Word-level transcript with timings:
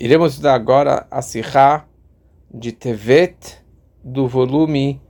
Iremos 0.00 0.34
estudar 0.34 0.54
agora 0.54 1.08
a 1.10 1.20
Sihá 1.20 1.84
de 2.54 2.70
Tevet 2.70 3.58
do 4.04 4.28
volume 4.28 5.02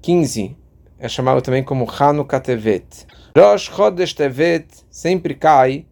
15. 0.00 0.56
É 1.00 1.08
chamado 1.08 1.42
também 1.42 1.64
como 1.64 1.84
Hanukkah 1.90 2.38
Tevet. 2.38 3.08
Rosh 3.36 3.64
Chodesh 3.64 4.14
Tevet 4.14 4.68
sempre 4.88 5.34
cai 5.34 5.84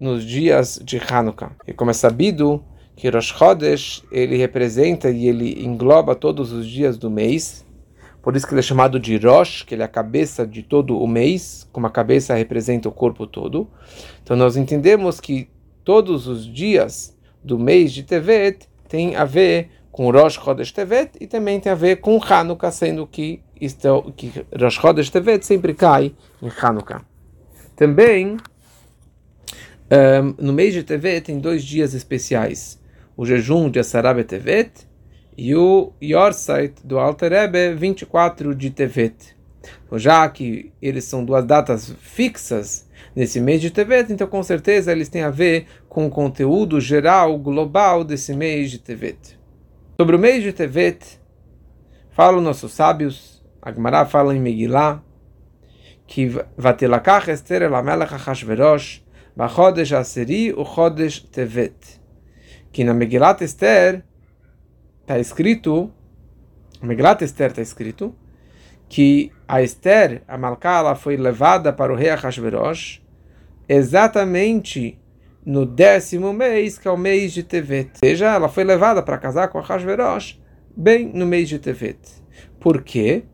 nos 0.00 0.24
dias 0.24 0.80
de 0.82 0.98
Hanukkah. 0.98 1.52
E 1.68 1.72
como 1.72 1.92
é 1.92 1.94
sabido 1.94 2.64
que 2.96 3.08
Rosh 3.08 3.28
Chodesh 3.28 4.02
ele 4.10 4.36
representa 4.36 5.08
e 5.08 5.28
ele 5.28 5.64
engloba 5.64 6.16
todos 6.16 6.50
os 6.50 6.66
dias 6.66 6.98
do 6.98 7.08
mês. 7.08 7.64
Por 8.20 8.34
isso 8.34 8.44
que 8.44 8.54
ele 8.54 8.60
é 8.60 8.62
chamado 8.62 8.98
de 8.98 9.16
Rosh, 9.18 9.62
que 9.62 9.72
ele 9.72 9.82
é 9.82 9.84
a 9.84 9.88
cabeça 9.88 10.44
de 10.44 10.64
todo 10.64 10.98
o 10.98 11.06
mês, 11.06 11.68
como 11.70 11.86
a 11.86 11.90
cabeça 11.90 12.34
representa 12.34 12.88
o 12.88 12.92
corpo 12.92 13.24
todo. 13.24 13.68
Então 14.20 14.36
nós 14.36 14.56
entendemos 14.56 15.20
que 15.20 15.48
todos 15.84 16.26
os 16.26 16.44
dias 16.44 17.13
do 17.44 17.58
mês 17.58 17.92
de 17.92 18.02
Tevet 18.02 18.66
tem 18.88 19.14
a 19.14 19.24
ver 19.24 19.70
com 19.92 20.10
Rosh 20.10 20.34
Chodesh 20.34 20.72
Tevet 20.72 21.10
e 21.20 21.26
também 21.26 21.60
tem 21.60 21.70
a 21.70 21.74
ver 21.76 21.96
com 21.96 22.20
Hanukkah, 22.20 22.72
sendo 22.72 23.06
que, 23.06 23.40
isto, 23.60 24.12
que 24.16 24.44
Rosh 24.58 24.74
Chodesh 24.74 25.10
Tevet 25.10 25.44
sempre 25.44 25.74
cai 25.74 26.12
em 26.42 26.50
Hanukkah. 26.60 27.02
Também, 27.76 28.36
um, 29.90 30.44
no 30.44 30.52
mês 30.52 30.72
de 30.74 30.82
Tevet 30.82 31.20
tem 31.26 31.38
dois 31.38 31.62
dias 31.62 31.94
especiais. 31.94 32.80
O 33.16 33.24
jejum 33.24 33.70
de 33.70 33.78
Asarab 33.78 34.24
Tevet 34.24 34.72
e 35.36 35.54
o 35.54 35.92
Yorsait 36.02 36.74
do 36.82 36.98
Alter 36.98 37.30
Rebbe, 37.30 37.74
24 37.74 38.54
de 38.54 38.70
Tevet. 38.70 39.33
Então, 39.86 39.98
já 39.98 40.28
que 40.28 40.72
eles 40.80 41.04
são 41.04 41.24
duas 41.24 41.44
datas 41.44 41.92
fixas 42.00 42.88
nesse 43.14 43.40
mês 43.40 43.60
de 43.60 43.70
Tevet, 43.70 44.12
então 44.12 44.26
com 44.26 44.42
certeza 44.42 44.92
eles 44.92 45.08
têm 45.08 45.22
a 45.22 45.30
ver 45.30 45.66
com 45.88 46.06
o 46.06 46.10
conteúdo 46.10 46.80
geral, 46.80 47.38
global 47.38 48.04
desse 48.04 48.34
mês 48.34 48.70
de 48.70 48.78
Tevet. 48.78 49.38
Sobre 49.98 50.16
o 50.16 50.18
mês 50.18 50.42
de 50.42 50.52
Tevet, 50.52 51.20
falam 52.10 52.40
nossos 52.40 52.72
sábios, 52.72 53.42
Agmará 53.62 54.04
fala 54.04 54.34
em 54.34 54.40
Megillah, 54.40 55.02
que 56.06 56.26
Vatelakach 56.56 57.30
Esther 57.30 57.62
Elamelech 57.62 58.14
Achashverosh, 58.14 59.02
Bachodesh 59.36 59.92
Aseri 59.92 60.52
o 60.52 60.64
Chodesh 60.64 61.20
Tevet. 61.20 62.00
Que 62.70 62.84
na 62.84 62.92
Megillat 62.92 63.40
Esther 63.42 64.04
está 65.00 65.18
escrito, 65.18 65.90
Megillat 66.82 67.22
Esther 67.22 67.50
está 67.50 67.62
escrito, 67.62 68.14
que 68.94 69.32
a 69.48 69.60
Esther, 69.60 70.22
a 70.28 70.38
Malká, 70.38 70.78
ela 70.78 70.94
foi 70.94 71.16
levada 71.16 71.72
para 71.72 71.92
o 71.92 71.96
rei 71.96 72.10
Ahasverosh 72.10 73.02
exatamente 73.68 75.00
no 75.44 75.66
décimo 75.66 76.32
mês, 76.32 76.78
que 76.78 76.86
é 76.86 76.90
o 76.92 76.96
mês 76.96 77.32
de 77.32 77.42
Tevet. 77.42 77.90
Ou 77.94 78.08
seja, 78.08 78.32
ela 78.32 78.48
foi 78.48 78.62
levada 78.62 79.02
para 79.02 79.18
casar 79.18 79.48
com 79.48 79.58
Ahasverosh 79.58 80.40
bem 80.76 81.10
no 81.12 81.26
mês 81.26 81.48
de 81.48 81.58
Tevet. 81.58 81.98
Por 82.60 82.82
quê? 82.82 83.24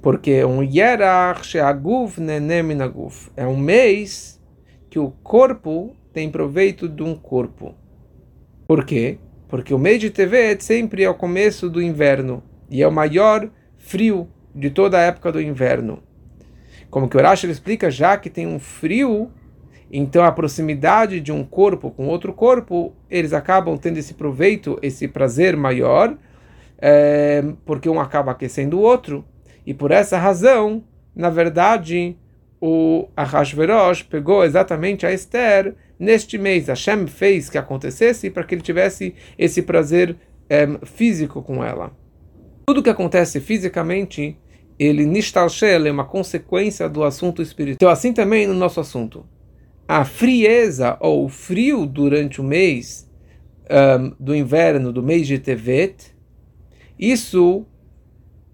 Porque 0.00 0.42
um 0.42 0.62
Yerach 0.62 1.44
Sheaguv 1.46 2.18
Neneminaguf 2.18 3.30
é 3.36 3.46
um 3.46 3.58
mês 3.58 4.40
que 4.88 4.98
o 4.98 5.10
corpo 5.22 5.94
tem 6.14 6.30
proveito 6.30 6.88
de 6.88 7.02
um 7.02 7.14
corpo. 7.14 7.74
Por 8.66 8.86
quê? 8.86 9.18
Porque 9.48 9.74
o 9.74 9.78
mês 9.78 10.00
de 10.00 10.08
Tevet 10.08 10.64
sempre 10.64 11.04
é 11.04 11.10
o 11.10 11.14
começo 11.14 11.68
do 11.68 11.82
inverno 11.82 12.42
e 12.70 12.82
é 12.82 12.88
o 12.88 12.90
maior 12.90 13.50
frio 13.84 14.28
de 14.54 14.70
toda 14.70 14.98
a 14.98 15.02
época 15.02 15.30
do 15.30 15.40
inverno. 15.40 16.02
Como 16.90 17.08
que 17.08 17.16
o 17.16 17.20
Urash 17.20 17.44
explica, 17.44 17.90
já 17.90 18.16
que 18.16 18.30
tem 18.30 18.46
um 18.46 18.58
frio, 18.58 19.30
então 19.90 20.24
a 20.24 20.32
proximidade 20.32 21.20
de 21.20 21.30
um 21.30 21.44
corpo 21.44 21.90
com 21.90 22.08
outro 22.08 22.32
corpo, 22.32 22.94
eles 23.10 23.32
acabam 23.32 23.76
tendo 23.76 23.98
esse 23.98 24.14
proveito, 24.14 24.78
esse 24.80 25.06
prazer 25.06 25.56
maior, 25.56 26.16
é, 26.78 27.44
porque 27.66 27.88
um 27.88 28.00
acaba 28.00 28.32
aquecendo 28.32 28.78
o 28.78 28.80
outro. 28.80 29.24
E 29.66 29.74
por 29.74 29.90
essa 29.90 30.18
razão, 30.18 30.82
na 31.14 31.30
verdade, 31.30 32.16
o 32.60 33.08
Ahasverosh 33.16 34.04
pegou 34.04 34.44
exatamente 34.44 35.04
a 35.04 35.12
Esther 35.12 35.74
neste 35.98 36.38
mês. 36.38 36.68
Hashem 36.68 37.06
fez 37.06 37.50
que 37.50 37.58
acontecesse 37.58 38.30
para 38.30 38.44
que 38.44 38.54
ele 38.54 38.62
tivesse 38.62 39.14
esse 39.38 39.62
prazer 39.62 40.16
é, 40.48 40.66
físico 40.84 41.42
com 41.42 41.62
ela. 41.62 42.03
Tudo 42.66 42.82
que 42.82 42.90
acontece 42.90 43.40
fisicamente, 43.40 44.38
ele 44.78 45.04
nistalshel 45.04 45.86
é 45.86 45.90
uma 45.90 46.04
consequência 46.04 46.88
do 46.88 47.04
assunto 47.04 47.42
espiritual. 47.42 47.74
Então, 47.74 47.88
assim 47.88 48.12
também 48.12 48.46
no 48.46 48.54
nosso 48.54 48.80
assunto. 48.80 49.26
A 49.86 50.04
frieza 50.04 50.96
ou 51.00 51.26
o 51.26 51.28
frio 51.28 51.84
durante 51.84 52.40
o 52.40 52.44
mês 52.44 53.10
um, 53.70 54.14
do 54.18 54.34
inverno, 54.34 54.92
do 54.92 55.02
mês 55.02 55.26
de 55.26 55.38
Tevet, 55.38 56.14
isso 56.98 57.66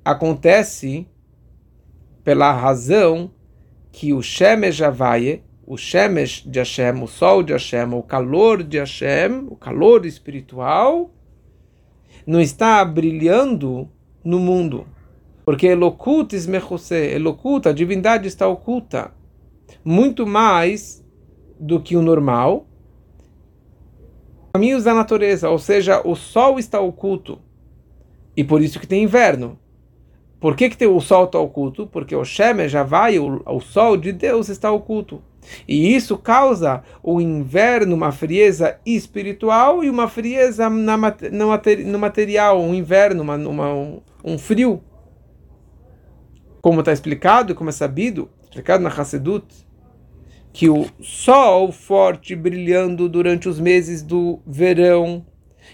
acontece 0.05 1.07
pela 2.25 2.53
razão 2.53 3.31
que 3.93 4.13
o 4.13 4.23
Shemesh 4.23 4.83
Havaye, 4.83 5.45
o 5.67 5.77
Shemesh 5.77 6.43
de 6.45 6.59
Hashem, 6.59 7.01
o 7.03 7.07
sol 7.07 7.45
de 7.45 7.53
Hashem, 7.53 7.95
o 7.95 8.03
calor 8.03 8.63
de 8.65 8.79
Hashem, 8.79 9.47
o 9.49 9.57
calor 9.57 10.05
espiritual, 10.05 11.13
não 12.27 12.41
está 12.41 12.85
brilhando 12.85 13.89
no 14.25 14.39
mundo. 14.39 14.87
Porque 15.45 15.67
Elokut 15.67 16.35
esmechose, 16.35 16.95
Elokut, 16.95 17.69
a 17.69 17.73
divindade 17.73 18.29
está 18.29 18.47
oculta, 18.47 19.13
muito 19.85 20.27
mais 20.27 21.05
do 21.59 21.81
que 21.81 21.97
o 21.97 22.03
normal. 22.03 22.67
Caminhos 24.53 24.85
da 24.85 24.95
natureza, 24.95 25.49
ou 25.49 25.59
seja, 25.59 26.01
o 26.07 26.15
sol 26.15 26.59
está 26.59 26.81
oculto. 26.81 27.39
E 28.37 28.45
por 28.45 28.63
isso 28.63 28.81
que 28.81 28.87
tem 28.87 29.03
inverno. 29.03 29.59
Por 30.41 30.57
que, 30.57 30.71
que 30.71 30.77
tem, 30.77 30.89
o 30.89 31.01
sol 31.01 31.25
está 31.25 31.39
oculto? 31.39 31.87
Porque 31.87 32.17
o 32.17 32.25
Shemer 32.25 32.69
já 32.69 32.83
vai, 32.83 33.19
o, 33.19 33.43
o 33.45 33.61
sol 33.61 33.97
de 33.97 34.11
Deus 34.13 34.49
está 34.49 34.73
oculto. 34.73 35.23
E 35.67 35.95
isso 35.95 36.17
causa 36.17 36.83
o 37.03 37.21
inverno, 37.21 37.95
uma 37.95 38.13
frieza 38.13 38.79
espiritual 38.85 39.85
e 39.85 39.91
uma 39.91 40.09
frieza 40.09 40.69
na, 40.71 40.97
no, 40.97 41.99
material, 41.99 42.61
um 42.61 42.75
inverno, 42.75 43.23
uma, 43.23 43.37
uma, 43.37 44.01
um 44.25 44.39
frio. 44.39 44.83
Como 46.61 46.81
está 46.81 46.93
explicado 46.93 47.55
como 47.55 47.71
é 47.71 47.73
sabido, 47.73 48.31
explicado 48.43 48.83
na 48.83 48.91
Hassedut, 48.91 49.47
que 50.53 50.69
o 50.69 50.87
sol 51.01 51.73
forte 51.73 52.35
brilhando 52.35 53.09
durante 53.09 53.49
os 53.49 53.59
meses 53.59 54.03
do 54.03 54.41
verão, 54.47 55.25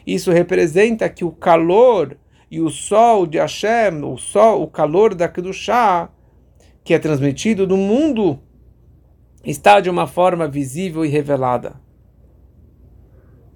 isso 0.06 0.30
representa 0.30 1.08
que 1.08 1.24
o 1.24 1.32
calor 1.32 2.16
e 2.50 2.60
o 2.60 2.70
sol 2.70 3.26
de 3.26 3.38
Hashem, 3.38 4.04
o 4.04 4.16
sol, 4.16 4.62
o 4.62 4.68
calor 4.68 5.14
da 5.14 5.28
Kedushá, 5.28 6.10
que 6.84 6.94
é 6.94 6.98
transmitido 6.98 7.66
no 7.66 7.76
mundo, 7.76 8.38
está 9.44 9.80
de 9.80 9.90
uma 9.90 10.06
forma 10.06 10.46
visível 10.46 11.04
e 11.04 11.08
revelada 11.08 11.85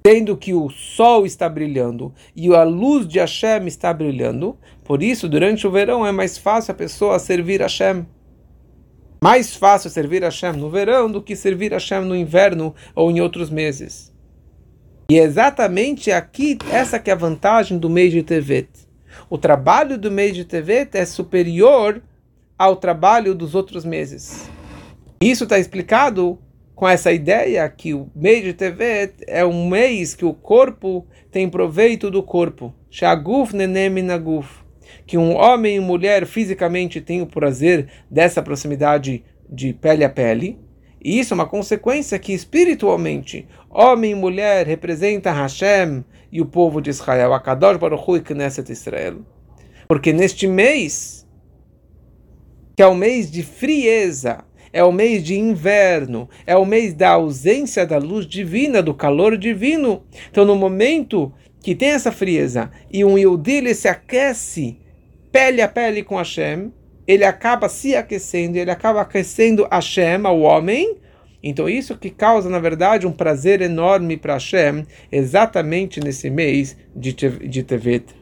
sendo 0.06 0.36
que 0.36 0.54
o 0.54 0.70
sol 0.70 1.26
está 1.26 1.48
brilhando 1.48 2.12
e 2.34 2.54
a 2.54 2.62
luz 2.62 3.06
de 3.06 3.18
Hashem 3.18 3.66
está 3.66 3.92
brilhando, 3.92 4.56
por 4.84 5.02
isso, 5.02 5.28
durante 5.28 5.66
o 5.66 5.70
verão 5.70 6.06
é 6.06 6.10
mais 6.10 6.38
fácil 6.38 6.72
a 6.72 6.74
pessoa 6.74 7.18
servir 7.18 7.60
Hashem. 7.60 8.06
Mais 9.22 9.54
fácil 9.54 9.90
servir 9.90 10.22
Hashem 10.22 10.54
no 10.54 10.70
verão 10.70 11.10
do 11.10 11.22
que 11.22 11.36
servir 11.36 11.72
Hashem 11.72 12.00
no 12.04 12.16
inverno 12.16 12.74
ou 12.94 13.10
em 13.10 13.20
outros 13.20 13.50
meses. 13.50 14.10
E 15.10 15.18
é 15.18 15.22
exatamente 15.22 16.10
aqui, 16.10 16.56
essa 16.72 16.98
que 16.98 17.10
é 17.10 17.12
a 17.12 17.16
vantagem 17.16 17.78
do 17.78 17.90
mês 17.90 18.12
de 18.12 18.22
Tevet. 18.22 18.68
O 19.28 19.36
trabalho 19.36 19.98
do 19.98 20.10
mês 20.10 20.34
de 20.34 20.44
Tevet 20.44 20.96
é 20.96 21.04
superior 21.04 22.02
ao 22.58 22.76
trabalho 22.76 23.34
dos 23.34 23.54
outros 23.54 23.84
meses. 23.84 24.48
Isso 25.22 25.44
está 25.44 25.58
explicado 25.58 26.38
com 26.80 26.88
essa 26.88 27.12
ideia 27.12 27.68
que 27.68 27.92
o 27.92 28.10
mês 28.16 28.42
de 28.42 28.54
TV 28.54 29.12
é 29.26 29.44
um 29.44 29.68
mês 29.68 30.14
que 30.14 30.24
o 30.24 30.32
corpo 30.32 31.06
tem 31.30 31.46
proveito 31.46 32.10
do 32.10 32.22
corpo. 32.22 32.74
Shaguf 32.90 33.54
neneminaguf. 33.54 34.64
Que 35.06 35.18
um 35.18 35.36
homem 35.36 35.76
e 35.76 35.80
mulher 35.80 36.24
fisicamente 36.24 36.98
têm 36.98 37.20
o 37.20 37.26
prazer 37.26 37.86
dessa 38.10 38.42
proximidade 38.42 39.22
de 39.46 39.74
pele 39.74 40.04
a 40.04 40.08
pele. 40.08 40.58
E 41.04 41.20
isso 41.20 41.34
é 41.34 41.36
uma 41.36 41.46
consequência 41.46 42.18
que 42.18 42.32
espiritualmente 42.32 43.46
homem 43.68 44.12
e 44.12 44.14
mulher 44.14 44.66
representam 44.66 45.34
Hashem 45.34 46.02
e 46.32 46.40
o 46.40 46.46
povo 46.46 46.80
de 46.80 46.88
Israel, 46.88 47.34
Akadosh 47.34 47.76
Baruch 47.76 48.04
Hu 48.08 48.16
e 48.16 48.22
Knesset 48.22 48.72
Israel. 48.72 49.18
Porque 49.86 50.14
neste 50.14 50.46
mês, 50.46 51.28
que 52.74 52.82
é 52.82 52.86
o 52.86 52.94
mês 52.94 53.30
de 53.30 53.42
frieza, 53.42 54.48
é 54.72 54.84
o 54.84 54.92
mês 54.92 55.22
de 55.22 55.38
inverno, 55.38 56.28
é 56.46 56.56
o 56.56 56.64
mês 56.64 56.94
da 56.94 57.10
ausência 57.10 57.84
da 57.84 57.98
luz 57.98 58.26
divina, 58.26 58.82
do 58.82 58.94
calor 58.94 59.36
divino. 59.36 60.02
Então, 60.30 60.44
no 60.44 60.54
momento 60.54 61.32
que 61.62 61.74
tem 61.74 61.90
essa 61.90 62.12
frieza 62.12 62.70
e 62.90 63.04
um 63.04 63.18
Yehudi 63.18 63.74
se 63.74 63.88
aquece 63.88 64.78
pele 65.30 65.60
a 65.60 65.68
pele 65.68 66.02
com 66.02 66.16
Hashem, 66.16 66.72
ele 67.06 67.24
acaba 67.24 67.68
se 67.68 67.94
aquecendo, 67.96 68.56
ele 68.56 68.70
acaba 68.70 69.00
aquecendo 69.00 69.66
Hashem, 69.70 70.24
ao 70.24 70.40
homem, 70.40 70.96
Então 71.42 71.68
isso 71.68 71.96
que 71.96 72.10
causa, 72.10 72.48
na 72.48 72.58
verdade, 72.58 73.06
um 73.06 73.12
prazer 73.12 73.62
enorme 73.62 74.16
para 74.16 74.34
Hashem, 74.34 74.86
exatamente 75.10 75.98
nesse 75.98 76.30
mês 76.30 76.76
de, 76.94 77.12
de 77.12 77.62
Tevet. 77.62 78.14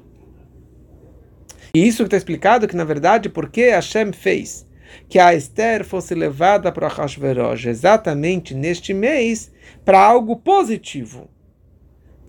E 1.74 1.86
isso 1.86 2.04
está 2.04 2.16
explicado 2.16 2.66
que, 2.66 2.76
na 2.76 2.84
verdade, 2.84 3.28
porque 3.28 3.70
Hashem 3.70 4.12
fez 4.12 4.67
que 5.08 5.18
a 5.18 5.34
Esther 5.34 5.84
fosse 5.84 6.14
levada 6.14 6.70
para 6.72 6.88
Hashverosh 6.88 7.66
exatamente 7.66 8.54
neste 8.54 8.92
mês 8.94 9.52
para 9.84 10.00
algo 10.00 10.36
positivo. 10.36 11.28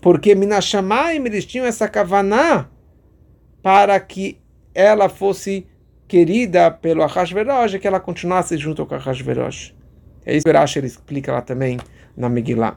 Porque 0.00 0.34
Minashamayim 0.34 1.24
eles 1.26 1.44
tinham 1.44 1.66
essa 1.66 1.88
kavaná 1.88 2.68
para 3.62 3.98
que 4.00 4.38
ela 4.74 5.08
fosse 5.08 5.66
querida 6.08 6.70
pelo 6.70 7.02
Ahashverosh 7.02 7.74
e 7.74 7.78
que 7.78 7.86
ela 7.86 8.00
continuasse 8.00 8.56
junto 8.56 8.84
com 8.86 8.94
Ahashverosh. 8.94 9.74
É 10.24 10.36
isso 10.36 10.44
que 10.44 10.52
Rashi 10.52 10.80
explica 10.80 11.32
lá 11.32 11.40
também 11.40 11.78
na 12.16 12.28
Megillah. 12.28 12.76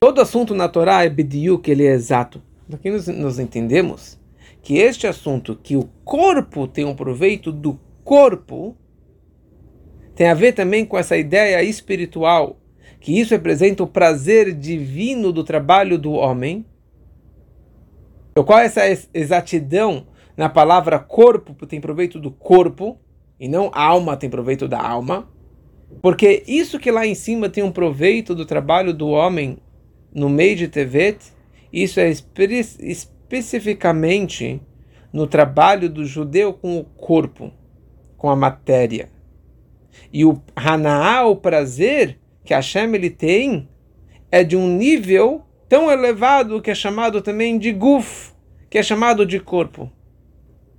Todo 0.00 0.20
assunto 0.20 0.54
na 0.54 0.68
Torá 0.68 1.04
é 1.04 1.10
que 1.10 1.70
ele 1.70 1.86
é 1.86 1.92
exato. 1.92 2.42
Aqui 2.72 2.90
nós, 2.90 3.06
nós 3.08 3.38
entendemos 3.38 4.18
que 4.62 4.78
este 4.78 5.06
assunto, 5.06 5.58
que 5.60 5.76
o 5.76 5.90
corpo 6.04 6.68
tem 6.68 6.84
um 6.84 6.94
proveito 6.94 7.50
do 7.50 7.78
corpo, 8.04 8.76
tem 10.14 10.28
a 10.28 10.34
ver 10.34 10.52
também 10.52 10.86
com 10.86 10.96
essa 10.96 11.16
ideia 11.16 11.62
espiritual, 11.62 12.56
que 13.00 13.18
isso 13.18 13.34
representa 13.34 13.82
o 13.82 13.88
prazer 13.88 14.54
divino 14.54 15.32
do 15.32 15.42
trabalho 15.42 15.98
do 15.98 16.12
homem. 16.12 16.64
Então, 18.30 18.44
qual 18.44 18.60
é 18.60 18.66
essa 18.66 18.82
exatidão 19.12 20.06
na 20.36 20.48
palavra 20.48 20.98
corpo 20.98 21.66
tem 21.66 21.80
proveito 21.80 22.20
do 22.20 22.30
corpo 22.30 22.98
e 23.40 23.48
não 23.48 23.70
alma 23.74 24.16
tem 24.16 24.30
proveito 24.30 24.68
da 24.68 24.80
alma? 24.80 25.28
Porque 26.00 26.44
isso 26.46 26.78
que 26.78 26.90
lá 26.90 27.04
em 27.04 27.14
cima 27.14 27.48
tem 27.48 27.64
um 27.64 27.72
proveito 27.72 28.34
do 28.34 28.46
trabalho 28.46 28.94
do 28.94 29.08
homem 29.08 29.58
no 30.14 30.28
meio 30.28 30.56
de 30.56 30.68
Tevet, 30.68 31.18
isso 31.72 31.98
é 31.98 32.08
espe 32.10 33.11
especificamente 33.32 34.60
no 35.10 35.26
trabalho 35.26 35.88
do 35.88 36.04
judeu 36.04 36.52
com 36.52 36.78
o 36.78 36.84
corpo, 36.84 37.50
com 38.16 38.28
a 38.28 38.36
matéria. 38.36 39.08
E 40.12 40.24
o 40.24 40.40
Hanaá, 40.54 41.24
o 41.24 41.36
prazer 41.36 42.18
que 42.44 42.52
Hashem 42.52 42.94
ele 42.94 43.08
tem, 43.08 43.68
é 44.30 44.44
de 44.44 44.56
um 44.56 44.76
nível 44.76 45.42
tão 45.66 45.90
elevado 45.90 46.60
que 46.60 46.70
é 46.70 46.74
chamado 46.74 47.22
também 47.22 47.58
de 47.58 47.72
guf, 47.72 48.32
que 48.68 48.76
é 48.76 48.82
chamado 48.82 49.24
de 49.24 49.40
corpo. 49.40 49.90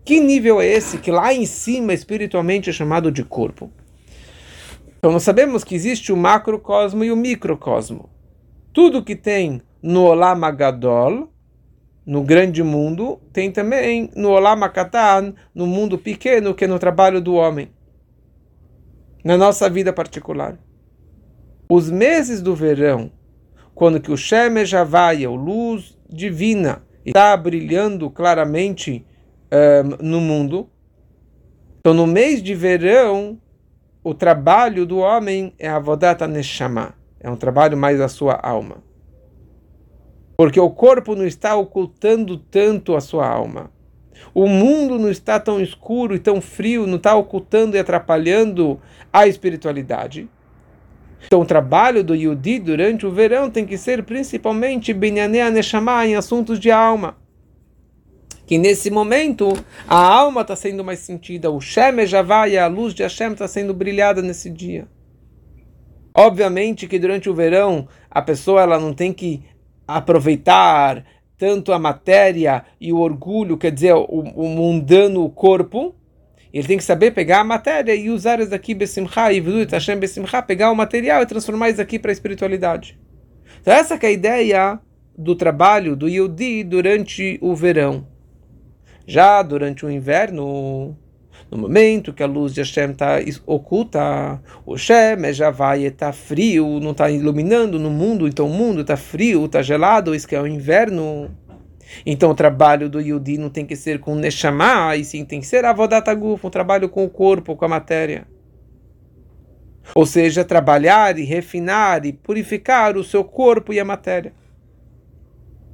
Que 0.06 0.20
nível 0.20 0.62
é 0.62 0.68
esse 0.68 1.00
que 1.00 1.10
lá 1.10 1.34
em 1.34 1.46
cima 1.46 1.94
espiritualmente 1.94 2.70
é 2.70 2.74
chamado 2.74 3.12
de 3.12 3.24
corpo? 3.24 3.72
Então 5.00 5.12
nós 5.12 5.24
sabemos 5.24 5.64
que 5.64 5.74
existe 5.74 6.12
o 6.12 6.18
macrocosmo 6.18 7.04
e 7.04 7.12
o 7.12 7.16
microcosmo. 7.16 8.10
Tudo 8.72 9.04
que 9.04 9.16
tem 9.16 9.62
no 9.82 10.04
Olam 10.04 10.44
Agadol, 10.44 11.33
no 12.06 12.22
grande 12.22 12.62
mundo, 12.62 13.20
tem 13.32 13.52
também 13.52 14.10
no 14.16 14.32
Olam 14.32 14.64
Akatan, 14.64 15.34
no 15.56 15.66
mundo 15.66 15.98
pequeno, 15.98 16.54
que 16.54 16.66
é 16.66 16.68
no 16.68 16.80
trabalho 16.80 17.22
do 17.22 17.36
homem. 17.36 17.70
Na 19.24 19.38
nossa 19.38 19.70
vida 19.70 19.94
particular. 19.94 20.60
Os 21.70 21.90
meses 21.90 22.42
do 22.42 22.54
verão, 22.54 23.10
quando 23.74 24.02
que 24.02 24.12
o 24.12 24.18
Shemesh 24.18 24.74
Havaya, 24.74 25.30
a 25.30 25.32
luz 25.32 25.98
divina, 26.10 26.84
está 27.06 27.36
brilhando 27.38 28.10
claramente 28.10 29.06
um, 29.52 30.06
no 30.06 30.20
mundo, 30.20 30.70
então 31.80 31.94
no 31.94 32.06
mês 32.06 32.44
de 32.44 32.54
verão, 32.54 33.40
o 34.04 34.14
trabalho 34.14 34.86
do 34.86 34.98
homem 34.98 35.54
é 35.58 35.70
a 35.70 35.80
vodata 35.80 36.28
neshama, 36.28 36.94
é 37.20 37.30
um 37.30 37.36
trabalho 37.36 37.78
mais 37.78 38.00
da 38.00 38.10
sua 38.10 38.36
alma. 38.36 38.84
Porque 40.36 40.60
o 40.60 40.70
corpo 40.70 41.16
não 41.16 41.26
está 41.26 41.56
ocultando 41.56 42.38
tanto 42.38 42.96
a 42.96 43.02
sua 43.02 43.28
alma. 43.28 43.72
O 44.34 44.48
mundo 44.48 44.98
não 44.98 45.10
está 45.10 45.40
tão 45.40 45.62
escuro 45.62 46.16
e 46.16 46.20
tão 46.20 46.42
frio, 46.42 46.88
não 46.88 46.98
está 46.98 47.16
ocultando 47.16 47.76
e 47.76 47.80
atrapalhando 47.80 48.80
a 49.12 49.28
espiritualidade. 49.28 50.30
Então, 51.26 51.42
o 51.42 51.46
trabalho 51.46 52.04
do 52.04 52.16
Yudi 52.16 52.60
durante 52.60 53.06
o 53.06 53.12
verão 53.12 53.50
tem 53.50 53.66
que 53.66 53.78
ser 53.78 54.04
principalmente 54.04 54.94
Benyanea 54.94 55.50
Neshama 55.50 56.06
em 56.06 56.16
assuntos 56.16 56.60
de 56.60 56.70
alma 56.72 57.16
que 58.46 58.58
nesse 58.58 58.90
momento 58.92 59.54
a 59.88 59.98
alma 59.98 60.42
está 60.42 60.56
sendo 60.56 60.84
mais 60.84 61.00
sentida, 61.00 61.50
o 61.50 61.62
Shem 61.62 61.94
vai, 62.26 62.58
a 62.58 62.68
luz 62.68 62.94
de 62.94 63.04
Hashem 63.04 63.34
está 63.34 63.48
sendo 63.48 63.74
brilhada 63.74 64.22
nesse 64.22 64.50
dia. 64.50 64.88
Obviamente 66.14 66.88
que 66.88 67.00
durante 67.00 67.30
o 67.30 67.34
verão 67.34 67.88
a 68.10 68.22
pessoa 68.22 68.62
ela 68.62 68.80
não 68.80 68.94
tem 68.94 69.12
que 69.12 69.44
aproveitar 69.88 71.06
tanto 71.38 71.74
a 71.74 71.80
matéria 71.80 72.64
e 72.80 72.94
o 72.94 73.00
orgulho, 73.00 73.58
quer 73.58 73.72
dizer, 73.72 73.94
o, 73.94 74.06
o 74.06 74.48
mundano 74.48 75.24
o 75.24 75.30
corpo, 75.30 75.96
ele 76.54 76.68
tem 76.68 76.78
que 76.78 76.84
saber 76.84 77.12
pegar 77.12 77.40
a 77.40 77.44
matéria 77.44 77.96
e 77.96 78.10
usar 78.10 78.40
isso 78.40 78.54
aqui 78.54 78.76
besimcha, 78.76 79.32
e 79.34 79.42
Hashem 79.72 79.98
besimcha, 79.98 80.42
pegar 80.42 80.72
o 80.72 80.76
material 80.76 81.24
e 81.24 81.26
transformar 81.26 81.70
isso 81.70 81.82
aqui 81.82 81.98
para 81.98 82.12
a 82.12 82.14
espiritualidade. 82.14 83.00
Então 83.60 83.74
essa 83.74 83.96
é 83.96 84.06
a 84.06 84.12
ideia 84.12 84.80
do 85.18 85.36
trabalho 85.36 85.96
do 85.96 86.08
Yudi 86.08 86.64
durante 86.64 87.40
o 87.42 87.56
verão. 87.56 88.08
Já 89.06 89.42
durante 89.42 89.86
o 89.86 89.92
inverno, 89.92 90.98
no 91.54 91.60
momento 91.60 92.12
que 92.12 92.24
a 92.24 92.26
luz 92.26 92.52
de 92.52 92.62
Hashem 92.62 92.92
está 92.92 93.20
oculta, 93.46 94.42
o 94.66 94.74
Hashem 94.74 95.32
já 95.32 95.52
vai 95.52 95.84
estar 95.84 96.12
frio, 96.12 96.80
não 96.80 96.92
está 96.92 97.12
iluminando 97.12 97.78
no 97.78 97.92
mundo, 97.92 98.28
então 98.28 98.48
o 98.48 98.50
mundo 98.50 98.82
está 98.82 98.98
frio, 98.98 99.46
está 99.46 99.62
gelado, 99.62 100.16
isso 100.16 100.28
que 100.28 100.36
é 100.36 100.42
o 100.42 100.48
inverno. 100.48 101.30
Então 102.04 102.32
o 102.32 102.36
trabalho 102.36 102.90
do 102.90 103.00
Yudi 103.00 103.38
não 103.38 103.50
tem 103.50 103.68
que 103.68 103.76
ser 103.76 104.00
com 104.00 104.16
Neshama, 104.16 104.96
e 104.96 105.06
sim 105.06 105.24
tem 105.24 105.40
que 105.40 105.46
ser 105.46 105.64
Avodataguf, 105.64 106.48
um 106.48 106.50
trabalho 106.50 106.90
com 106.90 107.06
o 107.06 107.10
corpo, 107.10 107.56
com 107.56 107.66
a 107.66 107.70
matéria. 107.70 108.26
Ou 109.94 110.08
seja, 110.08 110.44
trabalhar 110.44 111.20
e 111.20 111.24
refinar 111.24 112.04
e 112.04 112.14
purificar 112.14 112.98
o 112.98 113.04
seu 113.04 113.24
corpo 113.24 113.72
e 113.72 113.80
a 113.80 113.86
matéria. 113.86 114.34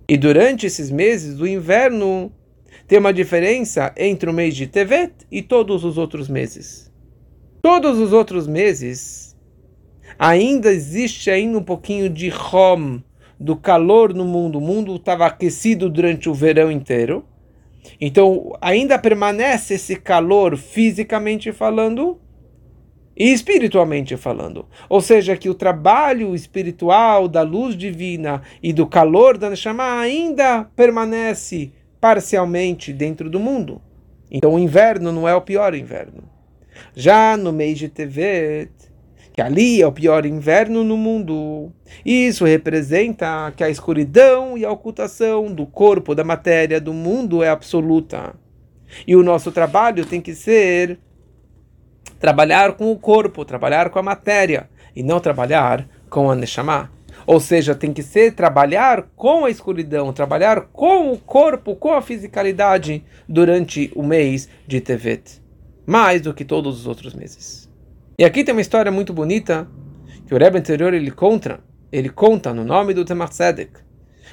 E 0.10 0.18
durante 0.18 0.66
esses 0.66 0.92
meses 0.92 1.38
do 1.38 1.48
inverno, 1.48 2.34
tem 2.90 2.98
uma 2.98 3.14
diferença 3.14 3.94
entre 3.96 4.28
o 4.28 4.34
mês 4.34 4.56
de 4.56 4.66
Tevet 4.66 5.14
e 5.32 5.44
todos 5.44 5.84
os 5.84 5.96
outros 5.96 6.28
meses. 6.28 6.92
Todos 7.62 8.00
os 8.00 8.12
outros 8.12 8.48
meses 8.48 9.38
ainda 10.18 10.74
existe 10.74 11.30
ainda 11.30 11.60
um 11.60 11.64
pouquinho 11.64 12.10
de 12.10 12.32
Hom, 12.32 13.00
do 13.40 13.56
calor 13.56 14.12
no 14.12 14.26
mundo. 14.26 14.58
O 14.58 14.62
mundo 14.62 14.96
estava 14.96 15.28
aquecido 15.28 15.88
durante 15.88 16.28
o 16.28 16.34
verão 16.34 16.72
inteiro. 16.72 17.24
Então 18.02 18.58
ainda 18.60 18.98
permanece 18.98 19.76
esse 19.76 19.96
calor 19.96 20.58
fisicamente 20.58 21.52
falando 21.52 22.20
e 23.16 23.32
espiritualmente 23.32 24.18
falando. 24.18 24.66
Ou 24.90 25.00
seja, 25.00 25.38
que 25.38 25.48
o 25.48 25.54
trabalho 25.54 26.34
espiritual 26.34 27.28
da 27.28 27.44
luz 27.44 27.78
divina 27.78 28.42
e 28.64 28.74
do 28.74 28.88
calor 28.88 29.38
da 29.38 29.48
Neshama 29.48 30.00
ainda 30.00 30.64
permanece 30.76 31.72
parcialmente 32.00 32.94
dentro 32.94 33.30
do 33.30 33.40
mundo. 33.40 33.82
Então 34.32 34.54
o 34.54 34.60
inverno 34.60 35.12
não 35.12 35.28
é 35.28 35.36
o 35.36 35.42
pior 35.42 35.74
inverno. 35.74 36.24
Já 36.96 37.36
no 37.36 37.52
mês 37.52 37.78
de 37.78 37.90
Tevet, 37.90 38.72
que 39.34 39.42
ali 39.42 39.82
é 39.82 39.88
o 39.88 39.92
pior 39.92 40.26
inverno 40.26 40.84
no 40.84 40.96
mundo, 40.96 41.72
isso 42.06 42.46
representa 42.46 43.52
que 43.56 43.64
a 43.64 43.70
escuridão 43.70 44.58
e 44.58 44.66
a 44.66 44.72
ocultação 44.72 45.54
do 45.54 45.66
corpo, 45.66 46.16
da 46.16 46.24
matéria, 46.24 46.80
do 46.80 46.94
mundo 46.94 47.44
é 47.44 47.50
absoluta. 47.50 48.36
E 49.06 49.16
o 49.16 49.24
nosso 49.24 49.52
trabalho 49.52 50.06
tem 50.06 50.22
que 50.22 50.34
ser 50.34 51.00
trabalhar 52.20 52.74
com 52.74 52.92
o 52.92 52.98
corpo, 52.98 53.46
trabalhar 53.46 53.90
com 53.90 54.00
a 54.00 54.04
matéria, 54.04 54.70
e 54.96 55.04
não 55.04 55.20
trabalhar 55.20 55.88
com 56.10 56.30
a 56.30 56.36
Neshama. 56.36 56.92
Ou 57.32 57.40
seja, 57.40 57.76
tem 57.76 57.94
que 57.94 58.02
ser 58.02 58.34
trabalhar 58.34 59.04
com 59.16 59.46
a 59.46 59.52
escuridão, 59.52 60.12
trabalhar 60.12 60.62
com 60.74 61.12
o 61.12 61.18
corpo, 61.20 61.76
com 61.76 61.94
a 61.94 62.02
fisicalidade 62.02 63.06
durante 63.28 63.92
o 63.96 64.02
mês 64.02 64.50
de 64.66 64.82
Tevet, 64.82 65.40
mais 65.86 66.24
do 66.24 66.34
que 66.34 66.44
todos 66.44 66.80
os 66.80 66.88
outros 66.88 67.14
meses. 67.14 67.70
E 68.18 68.26
aqui 68.26 68.44
tem 68.44 68.52
uma 68.52 68.62
história 68.62 68.92
muito 68.92 69.14
bonita 69.14 69.70
que 70.26 70.34
o 70.34 70.40
Rebbe 70.40 70.58
anterior 70.58 70.92
ele 70.92 71.12
conta, 71.12 71.60
ele 71.92 72.10
conta 72.10 72.52
no 72.52 72.66
nome 72.66 72.96
do 72.96 73.06
Temach 73.06 73.32
Tzedek, 73.32 73.74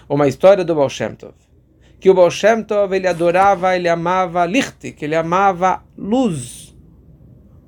uma 0.09 0.27
história 0.27 0.65
do 0.65 0.75
Baal 0.75 0.89
Shem 0.89 1.15
Tov, 1.17 1.35
que 2.01 2.09
o 2.09 2.15
Baal 2.15 2.31
Shem 2.31 2.63
Tov 2.63 2.97
ele 2.97 3.07
adorava, 3.07 3.77
ele 3.77 3.91
amava 3.91 4.47
licht, 4.47 4.93
que 4.93 5.05
ele 5.05 5.15
amava 5.15 5.85
luz. 5.99 6.75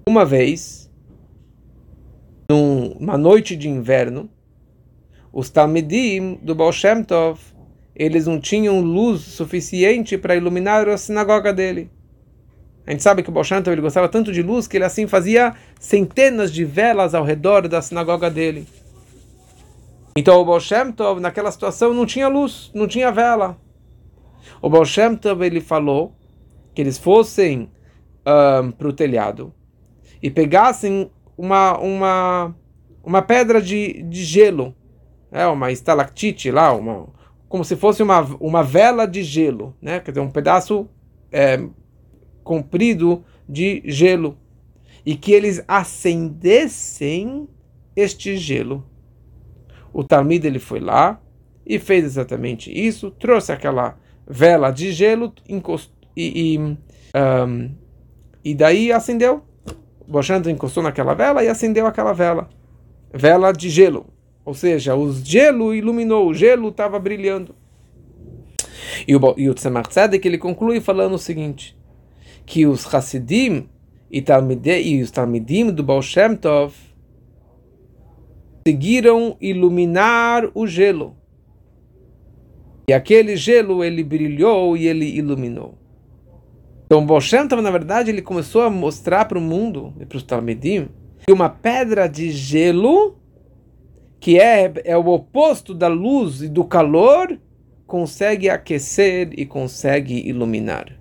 Uma 0.09 0.25
vez, 0.25 0.91
numa 2.51 3.19
noite 3.19 3.55
de 3.55 3.69
inverno, 3.69 4.31
os 5.33 5.51
Talmidim 5.51 6.39
do 6.43 6.55
Baal 6.55 6.73
Shem 6.73 7.03
Tov, 7.03 7.41
eles 7.95 8.27
não 8.27 8.41
tinham 8.41 8.81
luz 8.81 9.21
suficiente 9.23 10.17
para 10.17 10.37
iluminar 10.37 10.89
a 10.89 10.97
sinagoga 10.97 11.53
dele. 11.53 11.91
A 12.87 12.91
gente 12.91 13.03
sabe 13.03 13.23
que 13.23 13.29
o 13.29 13.33
Baal 13.33 13.45
Shem 13.45 13.63
Tov, 13.63 13.75
ele 13.75 13.83
gostava 13.83 14.09
tanto 14.09 14.33
de 14.33 14.43
luz 14.43 14.67
que 14.67 14.77
ele 14.77 14.85
assim 14.85 15.07
fazia 15.07 15.55
centenas 15.79 16.53
de 16.53 16.65
velas 16.65 17.15
ao 17.15 17.25
redor 17.25 17.69
da 17.69 17.83
sinagoga 17.83 18.31
dele. 18.31 18.67
Então 20.17 20.41
o 20.41 20.45
Baal 20.45 20.61
Shem 20.61 20.93
Tov, 20.93 21.21
naquela 21.21 21.51
situação, 21.51 21.93
não 21.93 22.07
tinha 22.07 22.29
luz, 22.29 22.71
não 22.75 22.87
tinha 22.89 23.13
vela. 23.13 23.59
O 24.63 24.71
Baal 24.71 24.85
Shem 24.85 25.17
Tov, 25.17 25.45
ele 25.45 25.61
falou 25.61 26.17
que 26.75 26.81
eles 26.81 26.97
fossem 26.97 27.71
um, 28.27 28.71
para 28.71 28.89
o 28.89 28.93
telhado 28.93 29.53
e 30.23 30.31
pegassem 30.31 31.11
uma, 31.37 31.79
uma, 31.79 32.55
uma 33.03 33.23
pedra 33.23 33.63
de, 33.63 34.03
de 34.03 34.25
gelo, 34.25 34.75
é 35.31 35.47
uma 35.47 35.71
estalactite 35.71 36.51
lá, 36.51 36.73
uma, 36.73 37.09
como 37.49 37.65
se 37.65 37.77
fosse 37.77 38.03
uma, 38.03 38.21
uma 38.41 38.63
vela 38.63 39.07
de 39.07 39.23
gelo, 39.23 39.75
né? 39.81 40.01
quer 40.01 40.11
dizer, 40.11 40.21
um 40.21 40.31
pedaço 40.31 40.89
é, 41.31 41.63
comprido 42.43 43.25
de 43.49 43.83
gelo, 43.85 44.37
e 45.05 45.17
que 45.17 45.33
eles 45.33 45.63
acendessem 45.67 47.49
este 47.97 48.37
gelo. 48.37 48.85
O 49.93 50.05
Talmud 50.05 50.47
ele 50.47 50.59
foi 50.59 50.81
lá 50.81 51.21
e 51.65 51.79
fez 51.79 52.05
exatamente 52.05 52.71
isso, 52.71 53.11
trouxe 53.11 53.53
aquela 53.53 53.99
vela 54.27 54.71
de 54.71 54.93
gelo 54.93 55.33
encost... 55.49 55.91
e, 56.17 56.55
e, 56.55 56.59
um, 56.59 57.75
e 58.45 58.55
daí 58.55 58.93
acendeu. 58.93 59.43
Bochanta 60.07 60.51
encostou 60.51 60.83
naquela 60.83 61.15
vela 61.15 61.45
e 61.45 61.49
acendeu 61.49 61.87
aquela 61.87 62.13
vela. 62.13 62.49
Vela 63.13 63.53
de 63.53 63.69
gelo. 63.69 64.07
Ou 64.49 64.55
seja, 64.55 64.97
o 64.97 65.13
gelo 65.13 65.75
iluminou, 65.75 66.27
o 66.27 66.33
gelo 66.33 66.71
estava 66.71 66.99
brilhando. 66.99 67.55
E 69.07 69.15
o, 69.15 69.21
e 69.37 69.51
o 69.51 69.53
Tzemach 69.53 69.91
Tzedek, 69.91 70.27
ele 70.27 70.39
conclui 70.39 70.81
falando 70.81 71.17
o 71.17 71.19
seguinte, 71.19 71.77
que 72.47 72.65
os 72.65 72.87
Hasidim 72.95 73.69
e, 74.11 74.25
e 74.83 75.03
os 75.03 75.11
Talmidim 75.11 75.71
do 75.71 75.83
Baal 75.83 76.01
Shem 76.01 76.35
Tov 76.35 76.75
conseguiram 78.65 79.37
iluminar 79.39 80.51
o 80.55 80.67
gelo. 80.67 81.15
E 82.89 82.95
aquele 82.95 83.37
gelo 83.37 83.85
ele 83.85 84.03
brilhou 84.03 84.79
e 84.79 84.89
ele 84.89 85.05
iluminou. 85.05 85.77
Então, 86.87 87.05
Boshem, 87.05 87.47
na 87.63 87.71
verdade, 87.71 88.11
ele 88.11 88.23
começou 88.23 88.63
a 88.63 88.71
mostrar 88.71 89.27
para 89.27 89.37
o 89.37 89.43
mundo 89.43 89.93
e 90.01 90.07
para 90.07 90.17
os 90.17 90.23
Talmidim 90.23 90.89
que 91.27 91.33
uma 91.35 91.51
pedra 91.51 92.09
de 92.09 92.31
gelo, 92.31 93.18
que 94.21 94.39
é, 94.39 94.73
é 94.85 94.97
o 94.97 95.07
oposto 95.09 95.75
da 95.75 95.89
luz 95.89 96.43
e 96.43 96.49
do 96.49 96.65
calor, 96.65 97.39
consegue 97.87 98.51
aquecer 98.51 99.31
e 99.37 99.47
consegue 99.47 100.29
iluminar. 100.29 100.99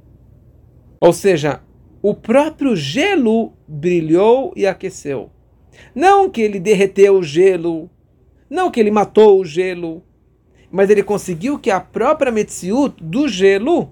Ou 1.00 1.12
seja, 1.12 1.62
o 2.02 2.14
próprio 2.14 2.76
gelo 2.76 3.54
brilhou 3.68 4.54
e 4.56 4.66
aqueceu. 4.66 5.30
Não 5.94 6.30
que 6.30 6.42
ele 6.42 6.60
derreteu 6.60 7.18
o 7.18 7.24
gelo, 7.24 7.90
não 8.50 8.72
que 8.72 8.80
ele 8.80 8.90
matou 8.90 9.40
o 9.40 9.46
gelo, 9.46 10.04
mas 10.72 10.90
ele 10.90 11.04
conseguiu 11.04 11.60
que 11.60 11.70
a 11.70 11.80
própria 11.80 12.32
Metziut 12.32 12.96
do 13.04 13.28
gelo, 13.28 13.90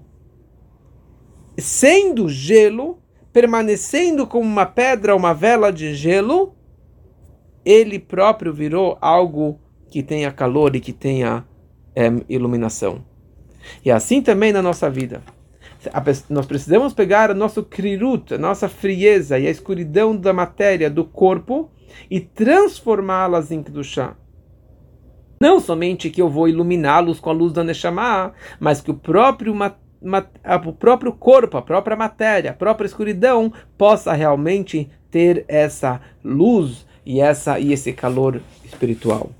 sendo 1.58 2.28
gelo, 2.28 2.98
permanecendo 3.32 4.26
como 4.26 4.48
uma 4.48 4.66
pedra, 4.66 5.14
uma 5.14 5.34
vela 5.34 5.70
de 5.70 5.94
gelo, 5.94 6.55
ele 7.66 7.98
próprio 7.98 8.52
virou 8.52 8.96
algo 9.00 9.58
que 9.90 10.00
tenha 10.00 10.30
calor 10.30 10.76
e 10.76 10.80
que 10.80 10.92
tenha 10.92 11.44
é, 11.96 12.06
iluminação. 12.28 13.04
E 13.84 13.90
assim 13.90 14.22
também 14.22 14.52
na 14.52 14.62
nossa 14.62 14.88
vida. 14.88 15.20
Nós 16.30 16.46
precisamos 16.46 16.94
pegar 16.94 17.30
o 17.30 17.34
nosso 17.34 17.64
krirut, 17.64 18.34
a 18.34 18.38
nossa 18.38 18.68
frieza 18.68 19.36
e 19.38 19.48
a 19.48 19.50
escuridão 19.50 20.16
da 20.16 20.32
matéria, 20.32 20.88
do 20.88 21.04
corpo, 21.04 21.70
e 22.08 22.20
transformá-las 22.20 23.50
em 23.50 23.62
Kedushá. 23.62 24.16
Não 25.40 25.58
somente 25.60 26.08
que 26.08 26.22
eu 26.22 26.28
vou 26.28 26.48
iluminá-los 26.48 27.20
com 27.20 27.30
a 27.30 27.32
luz 27.32 27.52
da 27.52 27.64
Neshama, 27.64 28.32
mas 28.58 28.80
que 28.80 28.90
o 28.90 28.94
próprio, 28.94 29.54
o 29.54 30.72
próprio 30.72 31.12
corpo, 31.12 31.56
a 31.56 31.62
própria 31.62 31.96
matéria, 31.96 32.50
a 32.52 32.54
própria 32.54 32.86
escuridão 32.86 33.52
possa 33.76 34.12
realmente 34.12 34.88
ter 35.10 35.44
essa 35.48 36.00
luz 36.24 36.86
e, 37.06 37.20
essa, 37.20 37.58
e 37.60 37.72
esse 37.72 37.92
calor 37.92 38.42
espiritual. 38.64 39.30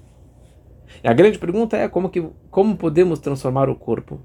E 1.02 1.08
a 1.08 1.12
grande 1.12 1.38
pergunta 1.38 1.76
é 1.76 1.88
como, 1.88 2.08
que, 2.08 2.24
como 2.50 2.76
podemos 2.76 3.18
transformar 3.18 3.68
o 3.68 3.74
corpo? 3.74 4.20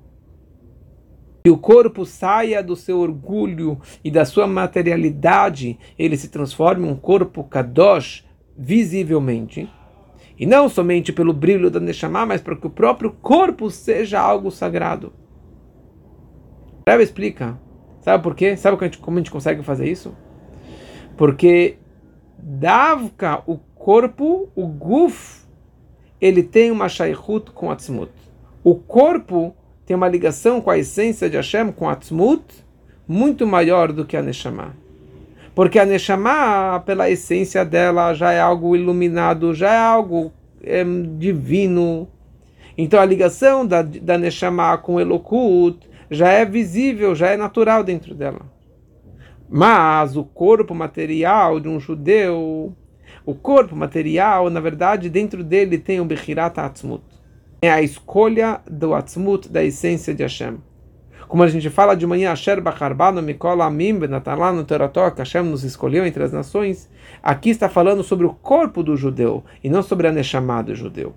que 1.44 1.50
o 1.50 1.58
corpo 1.58 2.06
saia 2.06 2.62
do 2.62 2.76
seu 2.76 3.00
orgulho 3.00 3.80
e 4.04 4.12
da 4.12 4.26
sua 4.26 4.46
materialidade, 4.46 5.78
ele 5.98 6.16
se 6.16 6.30
transforme 6.30 6.88
em 6.88 6.92
um 6.92 6.96
corpo 6.96 7.44
kadosh, 7.44 8.24
visivelmente. 8.56 9.68
E 10.38 10.46
não 10.46 10.70
somente 10.70 11.12
pelo 11.12 11.34
brilho 11.34 11.70
da 11.70 11.80
Neshama, 11.80 12.26
mas 12.26 12.42
para 12.42 12.56
que 12.56 12.68
o 12.68 12.70
próprio 12.70 13.12
corpo 13.12 13.70
seja 13.70 14.20
algo 14.20 14.52
sagrado. 14.52 15.14
Rebbe 16.88 17.04
explica. 17.04 17.60
Sabe 18.02 18.24
por 18.24 18.36
quê? 18.36 18.56
Sabe 18.56 18.78
como 19.00 19.18
a 19.18 19.20
gente 19.20 19.32
consegue 19.32 19.64
fazer 19.64 19.90
isso? 19.90 20.16
Porque 21.18 21.78
Davka, 22.54 23.44
o 23.48 23.58
corpo, 23.58 24.50
o 24.56 24.68
guf, 24.68 25.46
ele 26.20 26.44
tem 26.44 26.70
uma 26.70 26.90
shaykhut 26.90 27.52
com 27.52 27.72
atzmut. 27.72 28.12
O 28.64 28.76
corpo 28.76 29.56
tem 29.86 29.96
uma 29.96 30.08
ligação 30.08 30.62
com 30.62 30.70
a 30.70 30.78
essência 30.78 31.30
de 31.30 31.36
Hashem, 31.36 31.72
com 31.72 31.90
Atzmut, 31.90 32.44
muito 33.08 33.48
maior 33.48 33.92
do 33.92 34.06
que 34.06 34.16
a 34.16 34.22
Neshama. 34.22 34.76
Porque 35.56 35.80
a 35.80 35.86
Neshama, 35.86 36.82
pela 36.86 37.10
essência 37.10 37.66
dela, 37.66 38.14
já 38.14 38.32
é 38.32 38.40
algo 38.40 38.76
iluminado, 38.76 39.54
já 39.54 39.74
é 39.74 39.78
algo 39.78 40.32
é, 40.64 40.84
divino. 41.18 42.08
Então 42.78 43.00
a 43.02 43.06
ligação 43.06 43.66
da, 43.66 43.82
da 43.82 44.18
Neshama 44.18 44.78
com 44.78 45.00
Elokut 45.00 45.90
já 46.10 46.30
é 46.30 46.46
visível, 46.46 47.16
já 47.16 47.28
é 47.28 47.36
natural 47.36 47.84
dentro 47.84 48.14
dela. 48.14 48.42
Mas 49.52 50.16
o 50.16 50.24
corpo 50.24 50.74
material 50.74 51.60
de 51.60 51.68
um 51.68 51.80
judeu, 51.80 52.74
o 53.26 53.36
corpo 53.36 53.76
material, 53.76 54.50
na 54.50 54.62
verdade, 54.62 55.10
dentro 55.10 55.44
dele 55.44 55.78
tem 55.78 56.00
o 56.00 56.06
Bechirat 56.06 56.58
Atzmut 56.58 57.04
é 57.64 57.72
a 57.72 57.80
escolha 57.80 58.60
do 58.68 58.96
Atzmut, 58.96 59.48
da 59.48 59.64
essência 59.64 60.16
de 60.16 60.24
Hashem. 60.24 60.58
Como 61.28 61.44
a 61.44 61.48
gente 61.48 61.70
fala 61.70 61.94
de 61.94 62.08
manhã, 62.08 62.32
Asher 62.32 62.60
Bacharbano 62.60 63.22
Mikola 63.22 63.66
Amim 63.66 64.00
Terató, 64.66 65.12
que 65.12 65.20
Hashem 65.20 65.44
nos 65.44 65.64
escolheu 65.64 66.04
entre 66.04 66.24
as 66.24 66.32
nações, 66.32 66.90
aqui 67.22 67.52
está 67.52 67.70
falando 67.70 68.04
sobre 68.04 68.26
o 68.26 68.34
corpo 68.34 68.82
do 68.82 68.98
judeu 68.98 69.44
e 69.64 69.70
não 69.70 69.84
sobre 69.84 70.08
a 70.08 70.12
Neshama 70.12 70.64
do 70.64 70.74
judeu. 70.74 71.14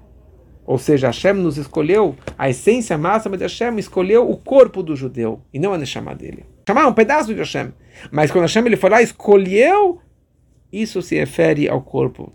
Ou 0.66 0.76
seja, 0.76 1.06
Hashem 1.06 1.32
nos 1.32 1.56
escolheu, 1.56 2.14
a 2.36 2.50
essência 2.50 2.98
máxima 2.98 3.38
de 3.38 3.44
Hashem 3.44 3.78
escolheu 3.78 4.30
o 4.30 4.36
corpo 4.36 4.82
do 4.82 4.94
judeu 4.94 5.40
e 5.52 5.58
não 5.58 5.72
a 5.72 5.78
Neshama 5.78 6.14
dele. 6.14 6.44
Chamar 6.66 6.86
um 6.86 6.94
pedaço 6.94 7.32
de 7.32 7.38
Hashem. 7.38 7.72
Mas 8.10 8.30
quando 8.30 8.42
Hashem 8.42 8.64
ele 8.66 8.76
foi 8.76 8.90
lá, 8.90 9.02
escolheu, 9.02 10.00
isso 10.72 11.02
se 11.02 11.16
refere 11.16 11.68
ao 11.68 11.82
corpo. 11.82 12.32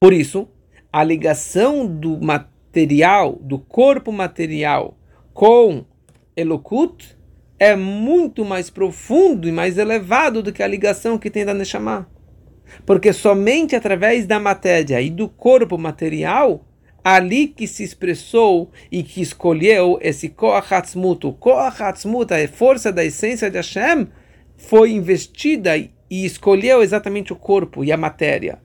Por 0.00 0.12
isso, 0.12 0.48
a 0.92 1.02
ligação 1.02 1.86
do 1.86 2.20
material, 2.20 3.38
do 3.40 3.58
corpo 3.58 4.12
material 4.12 4.96
com 5.32 5.84
Elokut 6.36 7.16
é 7.58 7.76
muito 7.76 8.44
mais 8.44 8.70
profundo 8.70 9.48
e 9.48 9.52
mais 9.52 9.78
elevado 9.78 10.42
do 10.42 10.52
que 10.52 10.62
a 10.62 10.66
ligação 10.66 11.18
que 11.18 11.30
tem 11.30 11.44
da 11.44 11.54
Neshama. 11.54 12.08
Porque 12.84 13.12
somente 13.12 13.76
através 13.76 14.26
da 14.26 14.40
matéria 14.40 15.00
e 15.00 15.10
do 15.10 15.28
corpo 15.28 15.78
material, 15.78 16.64
ali 17.04 17.46
que 17.46 17.66
se 17.66 17.84
expressou 17.84 18.70
e 18.90 19.02
que 19.02 19.20
escolheu 19.20 19.98
esse 20.00 20.30
Koachatzmut, 20.30 21.26
o 21.26 21.32
Koachatzmut, 21.34 22.32
a 22.32 22.48
força 22.48 22.90
da 22.90 23.04
essência 23.04 23.50
de 23.50 23.58
Hashem, 23.58 24.08
foi 24.56 24.92
investida 24.92 25.76
e 25.76 25.90
escolheu 26.10 26.82
exatamente 26.82 27.32
o 27.32 27.36
corpo 27.36 27.84
e 27.84 27.92
a 27.92 27.96
matéria, 27.96 28.58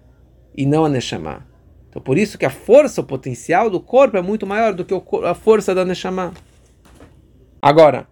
e 0.56 0.66
não 0.66 0.86
a 0.86 0.90
Neshama. 0.90 1.46
Então 1.90 2.02
por 2.02 2.18
isso 2.18 2.38
que 2.38 2.46
a 2.46 2.50
força, 2.50 3.02
o 3.02 3.04
potencial 3.04 3.70
do 3.70 3.82
corpo 3.82 4.16
é 4.16 4.22
muito 4.22 4.48
maior 4.48 4.74
do 4.74 4.86
que 4.86 4.94
a 5.26 5.34
força 5.34 5.76
da 5.76 5.84
Neshama. 5.84 6.34
Agora, 7.62 8.08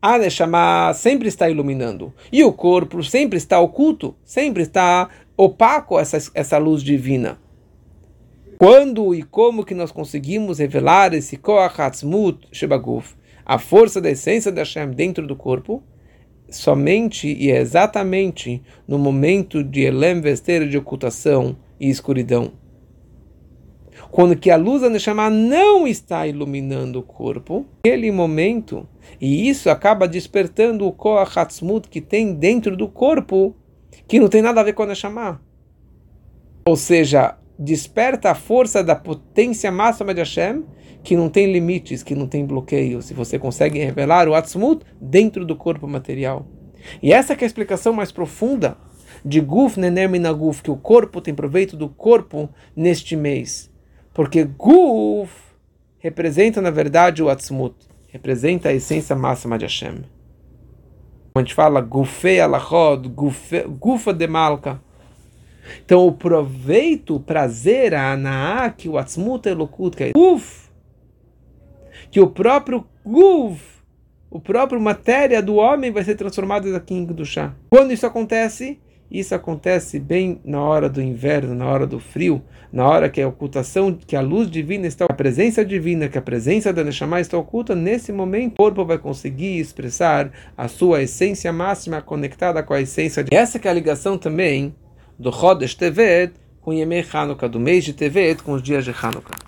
a 0.00 0.18
Neshama 0.18 0.92
sempre 0.94 1.26
está 1.26 1.48
iluminando. 1.48 2.12
E 2.30 2.44
o 2.44 2.52
corpo 2.52 3.02
sempre 3.02 3.38
está 3.38 3.58
oculto, 3.58 4.14
sempre 4.24 4.62
está 4.62 5.08
opaco 5.36 5.98
essa, 5.98 6.18
essa 6.34 6.58
luz 6.58 6.82
divina. 6.82 7.38
Quando 8.64 9.12
e 9.12 9.24
como 9.24 9.64
que 9.64 9.74
nós 9.74 9.90
conseguimos 9.90 10.60
revelar 10.60 11.12
esse 11.14 11.36
Koach 11.36 11.82
Hatzmut 11.82 12.46
Shebaguf, 12.52 13.16
a 13.44 13.58
força 13.58 14.00
da 14.00 14.08
essência 14.08 14.52
da 14.52 14.60
Hashem 14.60 14.92
dentro 14.92 15.26
do 15.26 15.34
corpo? 15.34 15.82
Somente 16.48 17.26
e 17.26 17.50
exatamente 17.50 18.62
no 18.86 19.00
momento 19.00 19.64
de 19.64 19.80
Elem 19.80 20.20
Vester 20.20 20.68
de 20.68 20.78
ocultação 20.78 21.56
e 21.80 21.90
escuridão 21.90 22.52
Quando 24.12 24.36
que 24.36 24.48
a 24.48 24.56
luz 24.56 24.82
da 24.82 24.88
Neshama 24.88 25.28
não 25.28 25.84
está 25.84 26.24
iluminando 26.28 27.00
o 27.00 27.02
corpo, 27.02 27.66
aquele 27.84 28.12
momento, 28.12 28.88
e 29.20 29.48
isso 29.48 29.70
acaba 29.70 30.06
despertando 30.06 30.86
o 30.86 30.92
Koach 30.92 31.36
Hatzmut 31.36 31.88
que 31.88 32.00
tem 32.00 32.32
dentro 32.32 32.76
do 32.76 32.86
corpo, 32.86 33.56
que 34.06 34.20
não 34.20 34.28
tem 34.28 34.40
nada 34.40 34.60
a 34.60 34.64
ver 34.64 34.74
com 34.74 34.84
a 34.84 34.86
Neshama. 34.86 35.42
Ou 36.64 36.76
seja, 36.76 37.41
desperta 37.62 38.30
a 38.30 38.34
força 38.34 38.82
da 38.82 38.96
potência 38.96 39.70
máxima 39.70 40.12
de 40.12 40.20
Hashem, 40.20 40.64
que 41.02 41.16
não 41.16 41.28
tem 41.28 41.52
limites, 41.52 42.02
que 42.02 42.14
não 42.14 42.26
tem 42.26 42.44
bloqueios. 42.44 43.06
Se 43.06 43.14
você 43.14 43.38
consegue 43.38 43.78
revelar 43.78 44.28
o 44.28 44.34
Atzmut 44.34 44.84
dentro 45.00 45.44
do 45.44 45.56
corpo 45.56 45.86
material. 45.86 46.46
E 47.02 47.12
essa 47.12 47.32
é 47.32 47.36
a 47.40 47.46
explicação 47.46 47.92
mais 47.92 48.10
profunda 48.10 48.76
de 49.24 49.40
Guf 49.40 49.78
Nener 49.78 50.08
Guf, 50.34 50.62
que 50.62 50.70
o 50.70 50.76
corpo 50.76 51.20
tem 51.20 51.34
proveito 51.34 51.76
do 51.76 51.88
corpo 51.88 52.48
neste 52.74 53.14
mês. 53.14 53.70
Porque 54.12 54.44
Guf 54.44 55.32
representa, 55.98 56.60
na 56.60 56.70
verdade, 56.70 57.22
o 57.22 57.28
Atzmut, 57.28 57.76
representa 58.08 58.68
a 58.70 58.72
essência 58.72 59.14
máxima 59.14 59.56
de 59.56 59.64
Hashem. 59.64 60.04
Quando 61.32 61.36
a 61.36 61.40
gente 61.42 61.54
fala 61.54 61.80
Gufei 61.80 62.40
Alachod, 62.40 63.08
Gufa 63.08 64.12
de 64.12 64.26
Malka, 64.26 64.82
então, 65.84 66.06
o 66.06 66.12
proveito, 66.12 67.16
o 67.16 67.20
prazer, 67.20 67.94
a 67.94 68.12
anaá, 68.12 68.70
que 68.70 68.88
o 68.88 68.98
atzmut 68.98 69.48
elokut, 69.48 69.96
que 69.96 70.04
é 70.04 70.12
uf, 70.16 70.70
que 72.10 72.20
o 72.20 72.28
próprio 72.28 72.84
guf, 73.04 73.60
o 74.30 74.40
próprio 74.40 74.80
matéria 74.80 75.42
do 75.42 75.56
homem 75.56 75.90
vai 75.90 76.04
ser 76.04 76.14
transformado 76.14 76.74
aqui 76.74 76.94
em 76.94 77.24
chá. 77.24 77.54
Quando 77.70 77.92
isso 77.92 78.06
acontece? 78.06 78.78
Isso 79.10 79.34
acontece 79.34 80.00
bem 80.00 80.40
na 80.42 80.62
hora 80.62 80.88
do 80.88 81.02
inverno, 81.02 81.54
na 81.54 81.66
hora 81.66 81.86
do 81.86 82.00
frio, 82.00 82.42
na 82.72 82.88
hora 82.88 83.10
que 83.10 83.20
a 83.20 83.28
ocultação, 83.28 83.92
que 83.92 84.16
a 84.16 84.22
luz 84.22 84.50
divina 84.50 84.86
está, 84.86 85.04
a 85.04 85.12
presença 85.12 85.62
divina, 85.62 86.08
que 86.08 86.16
a 86.16 86.22
presença 86.22 86.72
da 86.72 86.82
Neshama 86.82 87.20
está 87.20 87.36
oculta, 87.36 87.74
nesse 87.74 88.10
momento 88.10 88.54
o 88.54 88.56
corpo 88.56 88.86
vai 88.86 88.96
conseguir 88.96 89.58
expressar 89.58 90.32
a 90.56 90.66
sua 90.66 91.02
essência 91.02 91.52
máxima 91.52 92.00
conectada 92.00 92.62
com 92.62 92.72
a 92.72 92.80
essência 92.80 93.22
de... 93.22 93.36
Essa 93.36 93.60
é 93.62 93.68
a 93.68 93.74
ligação 93.74 94.16
também 94.16 94.74
do 95.22 95.30
Chodesh 95.30 95.76
Tevet 95.76 96.32
com 96.60 96.72
Yemei 96.72 97.06
Hanukkah, 97.12 97.46
do 97.46 97.60
mês 97.60 97.84
de 97.84 97.92
Tevet 97.92 98.42
com 98.42 98.54
os 98.54 98.62
dias 98.62 98.84
de 98.84 98.90
Hanukkah. 98.90 99.38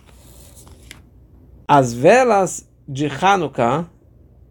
As 1.67 1.93
velas 1.93 2.71
de 2.87 3.07
Hanukkah, 3.07 3.87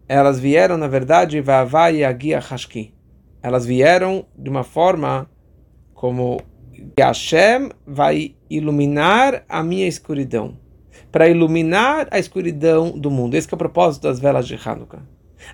elas 0.06 0.38
vieram, 0.38 0.76
na 0.76 0.86
verdade, 0.86 1.40
Vavai 1.40 2.04
Agia 2.04 2.38
Hashki. 2.38 2.92
Elas 3.42 3.64
vieram 3.64 4.26
de 4.36 4.50
uma 4.50 4.62
forma 4.62 5.30
como 5.94 6.42
Hashem 6.98 7.70
vai 7.86 8.34
iluminar 8.50 9.44
a 9.48 9.62
minha 9.62 9.88
escuridão. 9.88 10.58
Para 11.10 11.26
iluminar 11.26 12.06
a 12.10 12.18
escuridão 12.18 12.90
do 12.90 13.10
mundo. 13.10 13.34
Esse 13.34 13.48
é 13.50 13.54
o 13.54 13.58
propósito 13.58 14.02
das 14.02 14.20
velas 14.20 14.46
de 14.46 14.60
Hanukkah. 14.62 15.02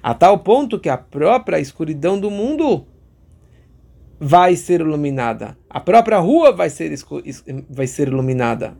A 0.03 0.15
tal 0.15 0.39
ponto 0.39 0.81
que 0.81 0.89
a 0.89 0.99
própria 0.99 1.61
escuridão 1.61 2.19
do 2.19 2.31
mundo 2.31 2.87
vai 4.21 4.55
ser 4.55 4.83
iluminada. 4.83 5.57
A 5.69 5.81
própria 5.81 6.19
rua 6.19 6.53
vai 6.53 6.69
ser, 6.69 6.93
vai 7.71 7.87
ser 7.87 8.09
iluminada. 8.09 8.77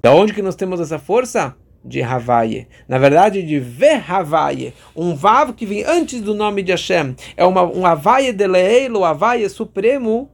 Da 0.00 0.14
onde 0.14 0.32
que 0.32 0.40
nós 0.40 0.54
temos 0.54 0.78
essa 0.80 1.00
força? 1.00 1.56
De 1.84 2.02
Havaye. 2.02 2.68
Na 2.88 2.98
verdade, 2.98 3.42
de 3.42 3.60
Havaye. 4.08 4.72
Um 4.94 5.14
Vav 5.16 5.52
que 5.52 5.66
vem 5.66 5.84
antes 5.84 6.20
do 6.20 6.34
nome 6.34 6.62
de 6.62 6.70
Hashem. 6.70 7.16
É 7.36 7.44
uma, 7.44 7.64
um 7.64 7.84
Havaye 7.84 8.32
de 8.32 8.46
Leilo, 8.46 9.04
Havaye 9.04 9.48
supremo, 9.48 10.30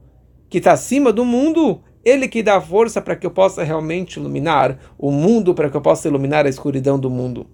que 0.49 0.59
está 0.59 0.73
acima 0.73 1.11
do 1.11 1.25
mundo. 1.25 1.81
Ele 2.05 2.27
que 2.27 2.43
dá 2.43 2.59
força 2.59 3.01
para 3.01 3.15
que 3.15 3.25
eu 3.25 3.31
possa 3.31 3.63
realmente 3.63 4.19
iluminar 4.19 4.77
o 4.97 5.09
mundo, 5.09 5.53
para 5.53 5.69
que 5.69 5.77
eu 5.77 5.81
possa 5.81 6.07
iluminar 6.07 6.45
a 6.45 6.49
escuridão 6.49 6.99
do 6.99 7.09
mundo. 7.09 7.47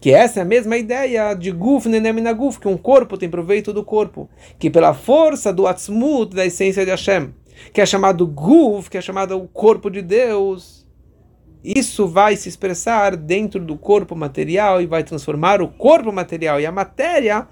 Que 0.00 0.10
essa 0.12 0.40
é 0.40 0.42
a 0.42 0.46
mesma 0.46 0.76
ideia 0.76 1.34
de 1.34 1.50
Guf 1.50 1.88
Nenemina 1.88 2.32
Guf, 2.32 2.58
que 2.58 2.68
um 2.68 2.76
corpo 2.76 3.18
tem 3.18 3.28
proveito 3.28 3.72
do 3.72 3.84
corpo. 3.84 4.28
Que 4.58 4.70
pela 4.70 4.94
força 4.94 5.52
do 5.52 5.66
Atzmut, 5.66 6.34
da 6.34 6.46
essência 6.46 6.84
de 6.84 6.90
Hashem, 6.90 7.34
que 7.72 7.80
é 7.80 7.86
chamado 7.86 8.26
Guf, 8.26 8.88
que 8.88 8.98
é 8.98 9.00
chamado 9.00 9.36
o 9.36 9.48
corpo 9.48 9.90
de 9.90 10.02
Deus, 10.02 10.84
isso 11.64 12.06
vai 12.06 12.36
se 12.36 12.48
expressar 12.48 13.16
dentro 13.16 13.64
do 13.64 13.76
corpo 13.76 14.14
material 14.14 14.82
e 14.82 14.86
vai 14.86 15.02
transformar 15.02 15.62
o 15.62 15.68
corpo 15.68 16.12
material 16.12 16.60
e 16.60 16.66
a 16.66 16.72
matéria 16.72 17.48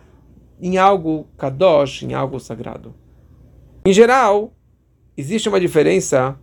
em 0.60 0.76
algo 0.76 1.26
kadosh, 1.38 2.02
em 2.02 2.12
algo 2.12 2.38
sagrado. 2.38 2.94
Em 3.86 3.92
geral, 3.92 4.52
existe 5.16 5.48
uma 5.48 5.58
diferença 5.58 6.38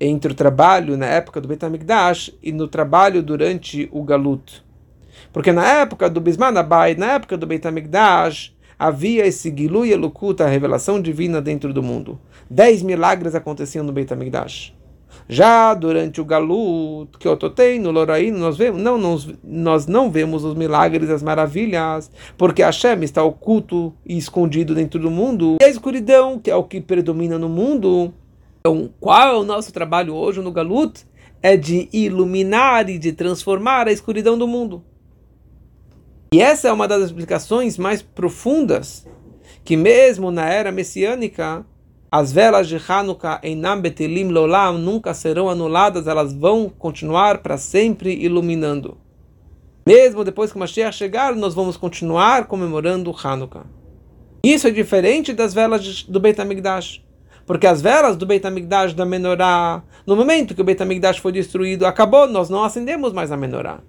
entre 0.00 0.32
o 0.32 0.34
trabalho 0.34 0.96
na 0.96 1.06
época 1.06 1.40
do 1.40 1.48
Betamigdash 1.48 2.32
e 2.40 2.52
no 2.52 2.68
trabalho 2.68 3.20
durante 3.20 3.88
o 3.90 4.04
Galut. 4.04 4.64
Porque 5.38 5.52
na 5.52 5.64
época 5.64 6.10
do 6.10 6.20
Bisman 6.20 6.58
Abai, 6.58 6.96
na 6.96 7.12
época 7.12 7.36
do 7.36 7.46
Beit 7.46 7.64
HaMikdash, 7.64 8.52
havia 8.76 9.24
esse 9.24 9.54
Gilu 9.56 9.86
e 9.86 9.94
a 9.94 10.46
revelação 10.48 11.00
divina 11.00 11.40
dentro 11.40 11.72
do 11.72 11.80
mundo. 11.80 12.18
Dez 12.50 12.82
milagres 12.82 13.36
aconteciam 13.36 13.84
no 13.84 13.92
Beit 13.92 14.12
HaMikdash. 14.12 14.74
Já 15.28 15.74
durante 15.74 16.20
o 16.20 16.24
Galut, 16.24 17.16
que 17.20 17.28
eu 17.28 17.36
totei 17.36 17.78
no 17.78 17.92
Loraíno, 17.92 18.36
nós, 18.36 18.56
vemos, 18.56 18.82
não, 18.82 18.98
nós, 18.98 19.28
nós 19.44 19.86
não 19.86 20.10
vemos 20.10 20.42
os 20.42 20.56
milagres, 20.56 21.08
as 21.08 21.22
maravilhas, 21.22 22.10
porque 22.36 22.60
Hashem 22.60 23.04
está 23.04 23.22
oculto 23.22 23.94
e 24.04 24.18
escondido 24.18 24.74
dentro 24.74 24.98
do 24.98 25.08
mundo. 25.08 25.56
E 25.60 25.64
a 25.64 25.68
escuridão, 25.68 26.40
que 26.40 26.50
é 26.50 26.56
o 26.56 26.64
que 26.64 26.80
predomina 26.80 27.38
no 27.38 27.48
mundo. 27.48 28.12
Então, 28.58 28.90
qual 28.98 29.28
é 29.28 29.38
o 29.38 29.44
nosso 29.44 29.72
trabalho 29.72 30.16
hoje 30.16 30.40
no 30.40 30.50
Galut? 30.50 31.06
É 31.40 31.56
de 31.56 31.88
iluminar 31.92 32.90
e 32.90 32.98
de 32.98 33.12
transformar 33.12 33.86
a 33.86 33.92
escuridão 33.92 34.36
do 34.36 34.48
mundo. 34.48 34.82
E 36.32 36.42
essa 36.42 36.68
é 36.68 36.72
uma 36.72 36.86
das 36.86 37.04
explicações 37.04 37.78
mais 37.78 38.02
profundas 38.02 39.06
que 39.64 39.76
mesmo 39.76 40.30
na 40.30 40.46
era 40.46 40.70
messiânica 40.70 41.64
as 42.10 42.32
velas 42.32 42.68
de 42.68 42.76
Hanukkah 42.76 43.40
em 43.42 43.54
Nambetelim 43.54 44.28
Lolam 44.28 44.78
nunca 44.78 45.12
serão 45.12 45.48
anuladas, 45.50 46.06
elas 46.06 46.32
vão 46.32 46.68
continuar 46.68 47.38
para 47.38 47.58
sempre 47.58 48.14
iluminando. 48.14 48.96
Mesmo 49.86 50.24
depois 50.24 50.52
que 50.52 50.58
Mashiach 50.58 50.96
chegar, 50.96 51.34
nós 51.34 51.54
vamos 51.54 51.76
continuar 51.76 52.46
comemorando 52.46 53.14
Hanukkah. 53.22 53.66
Isso 54.42 54.68
é 54.68 54.70
diferente 54.70 55.32
das 55.32 55.52
velas 55.52 56.02
do 56.04 56.20
Beit 56.20 56.40
HaMikdash. 56.40 57.02
Porque 57.46 57.66
as 57.66 57.80
velas 57.80 58.16
do 58.16 58.26
Beit 58.26 58.46
HaMikdash 58.46 58.94
da 58.94 59.04
Menorá, 59.04 59.82
no 60.06 60.14
momento 60.14 60.54
que 60.54 60.60
o 60.60 60.64
Beit 60.64 60.82
HaMikdash 60.82 61.18
foi 61.18 61.32
destruído, 61.32 61.86
acabou, 61.86 62.26
nós 62.26 62.48
não 62.50 62.64
acendemos 62.64 63.12
mais 63.12 63.32
a 63.32 63.36
Menorá. 63.36 63.80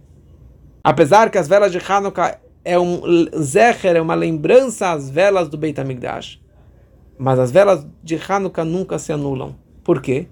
Apesar 0.89 1.29
que 1.29 1.37
as 1.37 1.47
velas 1.47 1.71
de 1.71 1.77
Hanukkah 1.77 2.39
é 2.65 2.79
um 2.79 2.99
zecher, 3.39 3.95
é 3.95 4.01
uma 4.01 4.15
lembrança 4.15 4.89
às 4.89 5.07
velas 5.07 5.47
do 5.47 5.55
Beit 5.55 5.79
HaMikdash. 5.79 6.41
Mas 7.15 7.37
as 7.37 7.51
velas 7.51 7.85
de 8.03 8.15
Hanukkah 8.15 8.65
nunca 8.65 8.97
se 8.97 9.13
anulam. 9.13 9.55
Por 9.83 10.01
quê? 10.01 10.25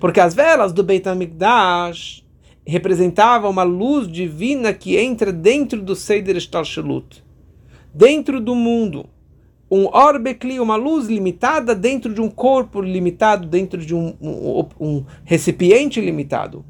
Porque 0.00 0.18
as 0.18 0.34
velas 0.34 0.72
do 0.72 0.82
Beit 0.82 1.08
HaMikdash 1.08 2.26
representavam 2.66 3.48
uma 3.48 3.62
luz 3.62 4.08
divina 4.08 4.72
que 4.74 4.96
entra 4.96 5.32
dentro 5.32 5.80
do 5.80 5.94
Seder 5.94 6.40
Shtalshelut. 6.40 7.24
Dentro 7.94 8.40
do 8.40 8.56
mundo. 8.56 9.06
Um 9.70 9.86
orbekli, 9.86 10.58
uma 10.58 10.74
luz 10.74 11.06
limitada 11.06 11.76
dentro 11.76 12.12
de 12.12 12.20
um 12.20 12.28
corpo 12.28 12.80
limitado, 12.80 13.46
dentro 13.46 13.78
de 13.80 13.94
um, 13.94 14.16
um, 14.20 14.66
um 14.80 15.04
recipiente 15.24 16.00
limitado. 16.00 16.64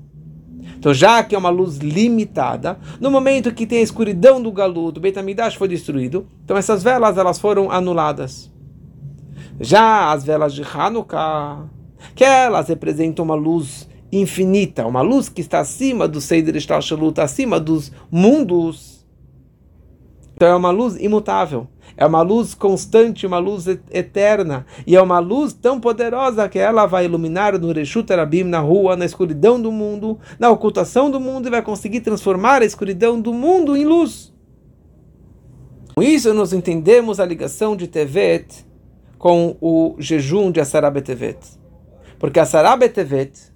Então, 0.83 0.92
já 0.92 1.23
que 1.23 1.33
é 1.33 1.38
uma 1.38 1.49
luz 1.49 1.77
limitada, 1.77 2.77
no 2.99 3.09
momento 3.09 3.55
que 3.55 3.68
tem 3.68 3.79
a 3.79 3.83
escuridão 3.83 4.42
do 4.42 4.51
galuto, 4.51 4.99
o 4.99 5.01
Betamidash 5.01 5.55
foi 5.55 5.68
destruído, 5.68 6.27
então 6.45 6.57
essas 6.57 6.83
velas 6.83 7.16
elas 7.16 7.38
foram 7.38 7.71
anuladas. 7.71 8.51
Já 9.61 10.11
as 10.11 10.25
velas 10.25 10.53
de 10.53 10.64
Hanukkah, 10.64 11.68
que 12.16 12.25
elas 12.25 12.66
representam 12.66 13.25
uma 13.25 13.37
luz 13.37 13.88
infinita, 14.11 14.85
uma 14.85 15.03
luz 15.03 15.29
que 15.29 15.40
está 15.40 15.61
acima 15.61 16.09
do 16.09 16.21
Seider 16.21 16.61
Shtalshalut, 16.61 17.21
acima 17.21 17.61
dos 17.61 17.92
mundos. 18.11 19.07
Então 20.35 20.49
é 20.49 20.57
uma 20.57 20.73
luz 20.73 20.97
imutável. 20.97 21.68
É 21.96 22.07
uma 22.07 22.22
luz 22.22 22.55
constante, 22.55 23.26
uma 23.26 23.38
luz 23.38 23.66
eterna. 23.90 24.66
E 24.87 24.96
é 24.96 25.02
uma 25.02 25.18
luz 25.18 25.52
tão 25.52 25.81
poderosa 25.81 26.48
que 26.48 26.59
ela 26.59 26.87
vai 26.87 27.05
iluminar 27.05 27.59
no 27.59 27.72
Reshut 27.72 28.12
Arabim, 28.12 28.44
na 28.44 28.61
rua, 28.61 28.96
na 28.96 29.05
escuridão 29.05 29.61
do 29.61 29.70
mundo, 29.70 30.18
na 30.38 30.50
ocultação 30.50 31.11
do 31.11 31.20
mundo, 31.20 31.48
e 31.48 31.50
vai 31.50 31.62
conseguir 31.62 32.00
transformar 32.00 32.62
a 32.62 32.64
escuridão 32.64 33.20
do 33.20 33.33
mundo 33.33 33.76
em 33.76 33.85
luz. 33.85 34.33
Com 35.94 36.02
isso, 36.02 36.33
nós 36.33 36.52
entendemos 36.52 37.20
a 37.20 37.26
ligação 37.26 37.76
de 37.76 37.87
Tevet 37.87 38.64
com 39.18 39.57
o 39.61 39.94
jejum 39.98 40.50
de 40.50 40.61
Asarab 40.61 41.00
Tevet. 41.02 41.38
Porque 42.18 42.40
Asarab 42.40 42.88
Tevet 42.88 43.52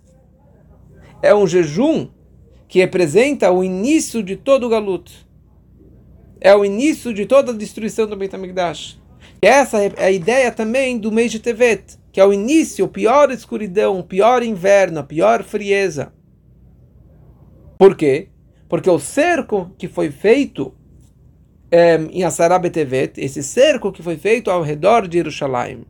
é 1.23 1.35
um 1.35 1.47
jejum 1.47 2.09
que 2.69 2.81
representa 2.81 3.51
o 3.51 3.65
início 3.65 4.23
de 4.23 4.37
todo 4.37 4.67
o 4.67 4.69
galuto 4.69 5.26
é 6.47 6.55
o 6.55 6.65
início 6.65 7.13
de 7.13 7.27
toda 7.27 7.51
a 7.51 7.57
destruição 7.57 8.07
do 8.07 8.15
Beit 8.15 8.33
HaMikdash. 8.33 9.01
Essa 9.43 9.83
é 9.83 9.93
a 10.05 10.13
ideia 10.13 10.53
também 10.53 10.97
do 10.97 11.11
mês 11.11 11.33
de 11.33 11.41
Tevet, 11.41 11.99
que 12.13 12.21
é 12.21 12.25
o 12.25 12.33
início, 12.33 12.85
a 12.85 12.89
pior 12.89 13.33
escuridão, 13.33 13.99
o 13.99 14.05
pior 14.05 14.45
inverno, 14.45 15.01
a 15.01 15.03
pior 15.03 15.43
frieza. 15.43 16.13
Por 17.77 17.97
quê? 17.97 18.29
Porque 18.69 18.89
o 18.89 19.01
cerco 19.01 19.75
que 19.77 19.89
foi 19.89 20.13
feito 20.13 20.73
é, 21.69 21.97
em 21.97 22.23
Asara 22.23 22.61
Betevet, 22.61 23.21
esse 23.21 23.43
cerco 23.43 23.91
que 23.91 24.01
foi 24.01 24.17
feito 24.17 24.49
ao 24.49 24.63
redor 24.63 25.09
de 25.09 25.19
Jerusalém, 25.19 25.85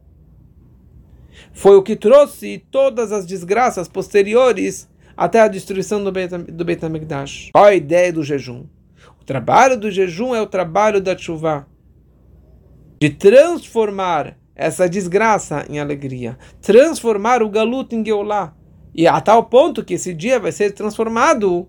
foi 1.53 1.77
o 1.77 1.83
que 1.83 1.95
trouxe 1.95 2.65
todas 2.71 3.13
as 3.13 3.27
desgraças 3.27 3.89
posteriores 3.89 4.89
até 5.15 5.39
a 5.39 5.49
destruição 5.49 6.03
do 6.03 6.11
Beit, 6.11 6.83
HaMikdash. 6.83 7.51
Qual 7.53 7.67
a 7.67 7.75
ideia 7.75 8.11
do 8.11 8.23
jejum? 8.23 8.65
O 9.27 9.35
trabalho 9.37 9.77
do 9.77 9.91
jejum 9.91 10.37
é 10.37 10.41
o 10.41 10.47
trabalho 10.47 11.01
da 11.01 11.19
chuva, 11.19 11.67
de 13.01 13.11
transformar 13.11 14.39
essa 14.55 14.89
desgraça 14.89 15.67
em 15.69 15.81
alegria, 15.81 16.39
transformar 16.63 17.43
o 17.43 17.51
galuto 17.51 17.97
em 17.97 18.05
Geulah, 18.05 18.55
e 18.95 19.05
a 19.05 19.21
tal 19.21 19.43
ponto 19.47 19.85
que 19.85 19.95
esse 19.95 20.15
dia 20.15 20.39
vai 20.39 20.53
ser 20.53 20.71
transformado 20.71 21.67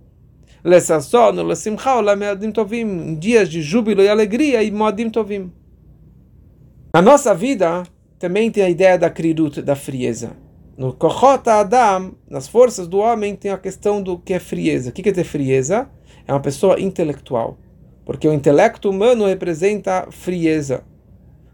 em 2.76 3.16
dias 3.16 3.50
de 3.50 3.64
júbilo 3.64 4.04
e 4.04 4.08
alegria 4.08 4.62
e 4.62 4.70
modim 4.70 5.10
tovim. 5.10 5.52
Na 6.94 7.02
nossa 7.02 7.34
vida 7.34 7.82
também 8.20 8.52
tem 8.52 8.62
a 8.62 8.70
ideia 8.70 9.00
da 9.00 9.10
krirut, 9.10 9.64
da 9.64 9.76
frieza. 9.76 10.38
No 10.78 10.94
Kochot 10.94 11.50
Adam, 11.50 12.14
nas 12.30 12.48
forças 12.48 12.88
do 12.88 13.00
homem, 13.00 13.36
tem 13.36 13.50
a 13.50 13.58
questão 13.58 14.00
do 14.00 14.16
que 14.20 14.36
é 14.36 14.40
frieza. 14.40 14.92
O 14.92 14.94
que 14.94 15.10
é 15.10 15.12
ter 15.12 15.24
frieza? 15.24 15.90
É 16.28 16.34
uma 16.34 16.42
pessoa 16.42 16.80
intelectual. 16.80 17.58
Porque 18.06 18.28
o 18.28 18.34
intelecto 18.34 18.90
humano 18.90 19.26
representa 19.26 20.08
frieza. 20.12 20.84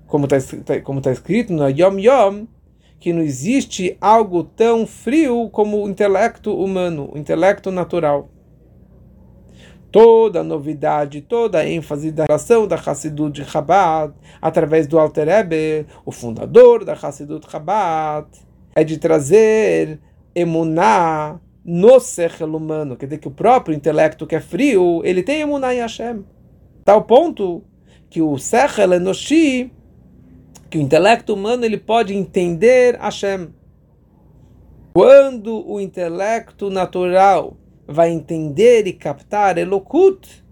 Como 0.08 0.26
está 0.26 0.82
como 0.82 1.02
tá 1.02 1.12
escrito 1.12 1.54
no 1.54 1.68
Yom 1.70 2.00
Yom, 2.00 2.46
que 3.00 3.12
não 3.12 3.22
existe 3.22 3.98
algo 4.00 4.44
tão 4.44 4.88
frio 4.88 5.50
como 5.52 5.84
o 5.84 5.90
intelecto 5.90 6.56
humano, 6.56 7.10
o 7.14 7.18
intelecto 7.18 7.72
natural. 7.72 8.30
Toda 9.92 10.40
a 10.40 10.44
novidade, 10.44 11.22
toda 11.22 11.60
a 11.60 11.68
ênfase 11.68 12.12
da 12.12 12.26
relação 12.28 12.68
da 12.68 12.76
Hassidut 12.76 13.42
de 13.42 13.46
através 14.42 14.88
do 14.88 14.98
Alter 14.98 15.28
Ebe, 15.28 15.86
o 16.06 16.12
fundador 16.12 16.86
da 16.86 16.94
Hassidut 16.94 17.46
Chabad, 17.52 18.28
é 18.76 18.84
de 18.84 18.98
trazer 18.98 20.00
emuná 20.34 21.40
no 21.64 22.00
sechel 22.00 22.56
humano, 22.56 22.96
quer 22.98 23.06
dizer 23.06 23.20
que 23.20 23.28
o 23.28 23.32
próprio 23.32 23.76
intelecto 23.76 24.28
que 24.28 24.36
é 24.36 24.42
frio, 24.42 25.02
ele 25.04 25.24
tem 25.24 25.42
emuná 25.42 25.74
em 25.74 25.80
Hashem. 25.80 26.24
Tal 26.84 27.04
ponto 27.04 27.64
que 28.10 28.22
o 28.22 28.38
sechel 28.38 28.94
enoshi, 28.94 29.72
que 30.70 30.78
o 30.78 30.82
intelecto 30.82 31.34
humano 31.34 31.64
ele 31.64 31.78
pode 31.78 32.14
entender 32.14 32.98
Hashem. 33.00 33.50
Quando 34.94 35.68
o 35.68 35.80
intelecto 35.80 36.70
natural 36.70 37.58
vai 37.88 38.12
entender 38.12 38.86
e 38.86 38.94
captar 38.94 39.58
Elokut, 39.58 40.44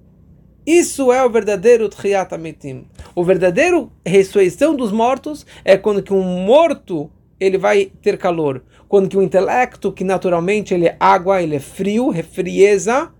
isso 0.65 1.11
é 1.11 1.23
o 1.25 1.29
verdadeiro 1.29 1.89
Amitim. 2.31 2.85
O 3.15 3.23
verdadeiro 3.23 3.91
ressurreição 4.05 4.75
dos 4.75 4.91
mortos 4.91 5.45
é 5.65 5.75
quando 5.75 6.03
que 6.03 6.13
um 6.13 6.45
morto 6.45 7.11
ele 7.41 7.57
vai 7.57 7.91
ter 8.01 8.19
calor. 8.19 8.63
Quando 8.87 9.09
que 9.09 9.17
o 9.17 9.23
intelecto, 9.23 9.91
que 9.91 10.03
naturalmente 10.03 10.75
ele 10.75 10.85
é 10.85 10.95
água, 10.99 11.41
ele 11.41 11.55
é 11.55 11.59
frio, 11.59 12.09
refrieza, 12.09 13.11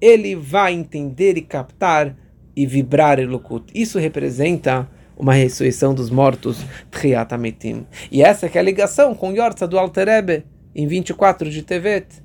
ele 0.00 0.36
vai 0.36 0.72
entender 0.72 1.36
e 1.36 1.42
captar 1.42 2.16
e 2.54 2.64
vibrar 2.64 3.18
Elokut. 3.18 3.64
Isso 3.74 3.98
representa 3.98 4.88
uma 5.16 5.34
ressurreição 5.34 5.92
dos 5.92 6.10
mortos, 6.10 6.64
Tchiat. 6.92 7.30
E 8.12 8.22
essa 8.22 8.46
é 8.46 8.58
a 8.58 8.62
ligação 8.62 9.14
com 9.14 9.32
Yorza 9.32 9.66
do 9.66 9.78
Alterebe, 9.78 10.44
em 10.72 10.86
24 10.86 11.50
de 11.50 11.62
Tevet 11.62 12.24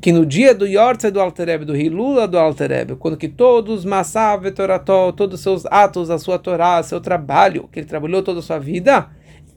que 0.00 0.12
no 0.12 0.24
dia 0.24 0.54
do 0.54 0.66
Yortze 0.66 1.10
do 1.10 1.20
Alterebe, 1.20 1.66
do 1.66 1.76
Hilula 1.76 2.26
do 2.26 2.38
Alterebe, 2.38 2.96
quando 2.96 3.18
que 3.18 3.28
todos 3.28 3.84
Massav 3.84 4.50
Torató, 4.50 5.12
todos 5.12 5.34
os 5.34 5.42
seus 5.42 5.66
atos, 5.66 6.08
a 6.08 6.18
sua 6.18 6.38
Torá, 6.38 6.82
seu 6.82 7.00
trabalho, 7.00 7.68
que 7.70 7.80
ele 7.80 7.86
trabalhou 7.86 8.22
toda 8.22 8.38
a 8.38 8.42
sua 8.42 8.58
vida, 8.58 9.08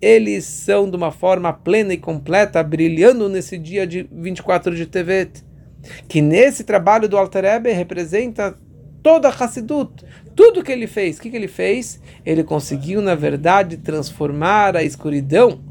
eles 0.04 0.44
são 0.44 0.90
de 0.90 0.98
uma 0.98 1.12
forma 1.12 1.54
plena 1.54 1.94
e 1.94 1.98
completa, 1.98 2.62
brilhando 2.62 3.30
nesse 3.30 3.58
dia 3.58 3.88
de 3.88 4.08
24 4.12 4.76
de 4.76 4.86
Tevet. 4.86 5.44
Que 6.08 6.22
nesse 6.22 6.64
trabalho 6.64 7.08
do 7.08 7.18
Alterebe 7.18 7.72
representa 7.72 8.58
toda 9.02 9.30
a 9.30 9.32
Hassidut, 9.32 10.06
tudo 10.36 10.64
que 10.64 10.72
ele 10.72 10.88
fez. 10.88 11.18
O 11.18 11.22
que, 11.22 11.30
que 11.30 11.36
ele 11.36 11.48
fez? 11.48 12.02
Ele 12.26 12.44
conseguiu, 12.44 13.02
na 13.02 13.16
verdade, 13.16 13.78
transformar 13.78 14.76
a 14.76 14.84
escuridão, 14.84 15.62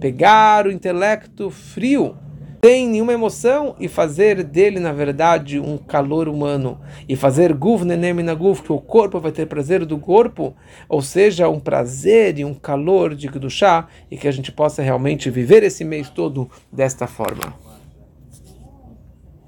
pegar 0.00 0.66
o 0.66 0.72
intelecto 0.72 1.50
frio, 1.50 2.16
sem 2.66 2.88
nenhuma 2.88 3.12
emoção 3.12 3.76
e 3.78 3.86
fazer 3.86 4.42
dele, 4.42 4.80
na 4.80 4.92
verdade, 4.92 5.60
um 5.60 5.78
calor 5.78 6.28
humano. 6.28 6.80
E 7.08 7.14
fazer 7.14 7.54
guv 7.54 7.84
nenem 7.84 8.24
na 8.24 8.34
guv, 8.34 8.60
que 8.60 8.72
o 8.72 8.80
corpo 8.80 9.20
vai 9.20 9.30
ter 9.30 9.46
prazer 9.46 9.84
do 9.84 9.96
corpo, 9.98 10.52
ou 10.88 11.00
seja, 11.00 11.48
um 11.48 11.60
prazer 11.60 12.40
e 12.40 12.44
um 12.44 12.52
calor 12.52 13.14
de 13.14 13.30
chá 13.48 13.86
e 14.10 14.16
que 14.16 14.26
a 14.26 14.32
gente 14.32 14.50
possa 14.50 14.82
realmente 14.82 15.30
viver 15.30 15.62
esse 15.62 15.84
mês 15.84 16.10
todo 16.10 16.50
desta 16.72 17.06
forma. 17.06 17.65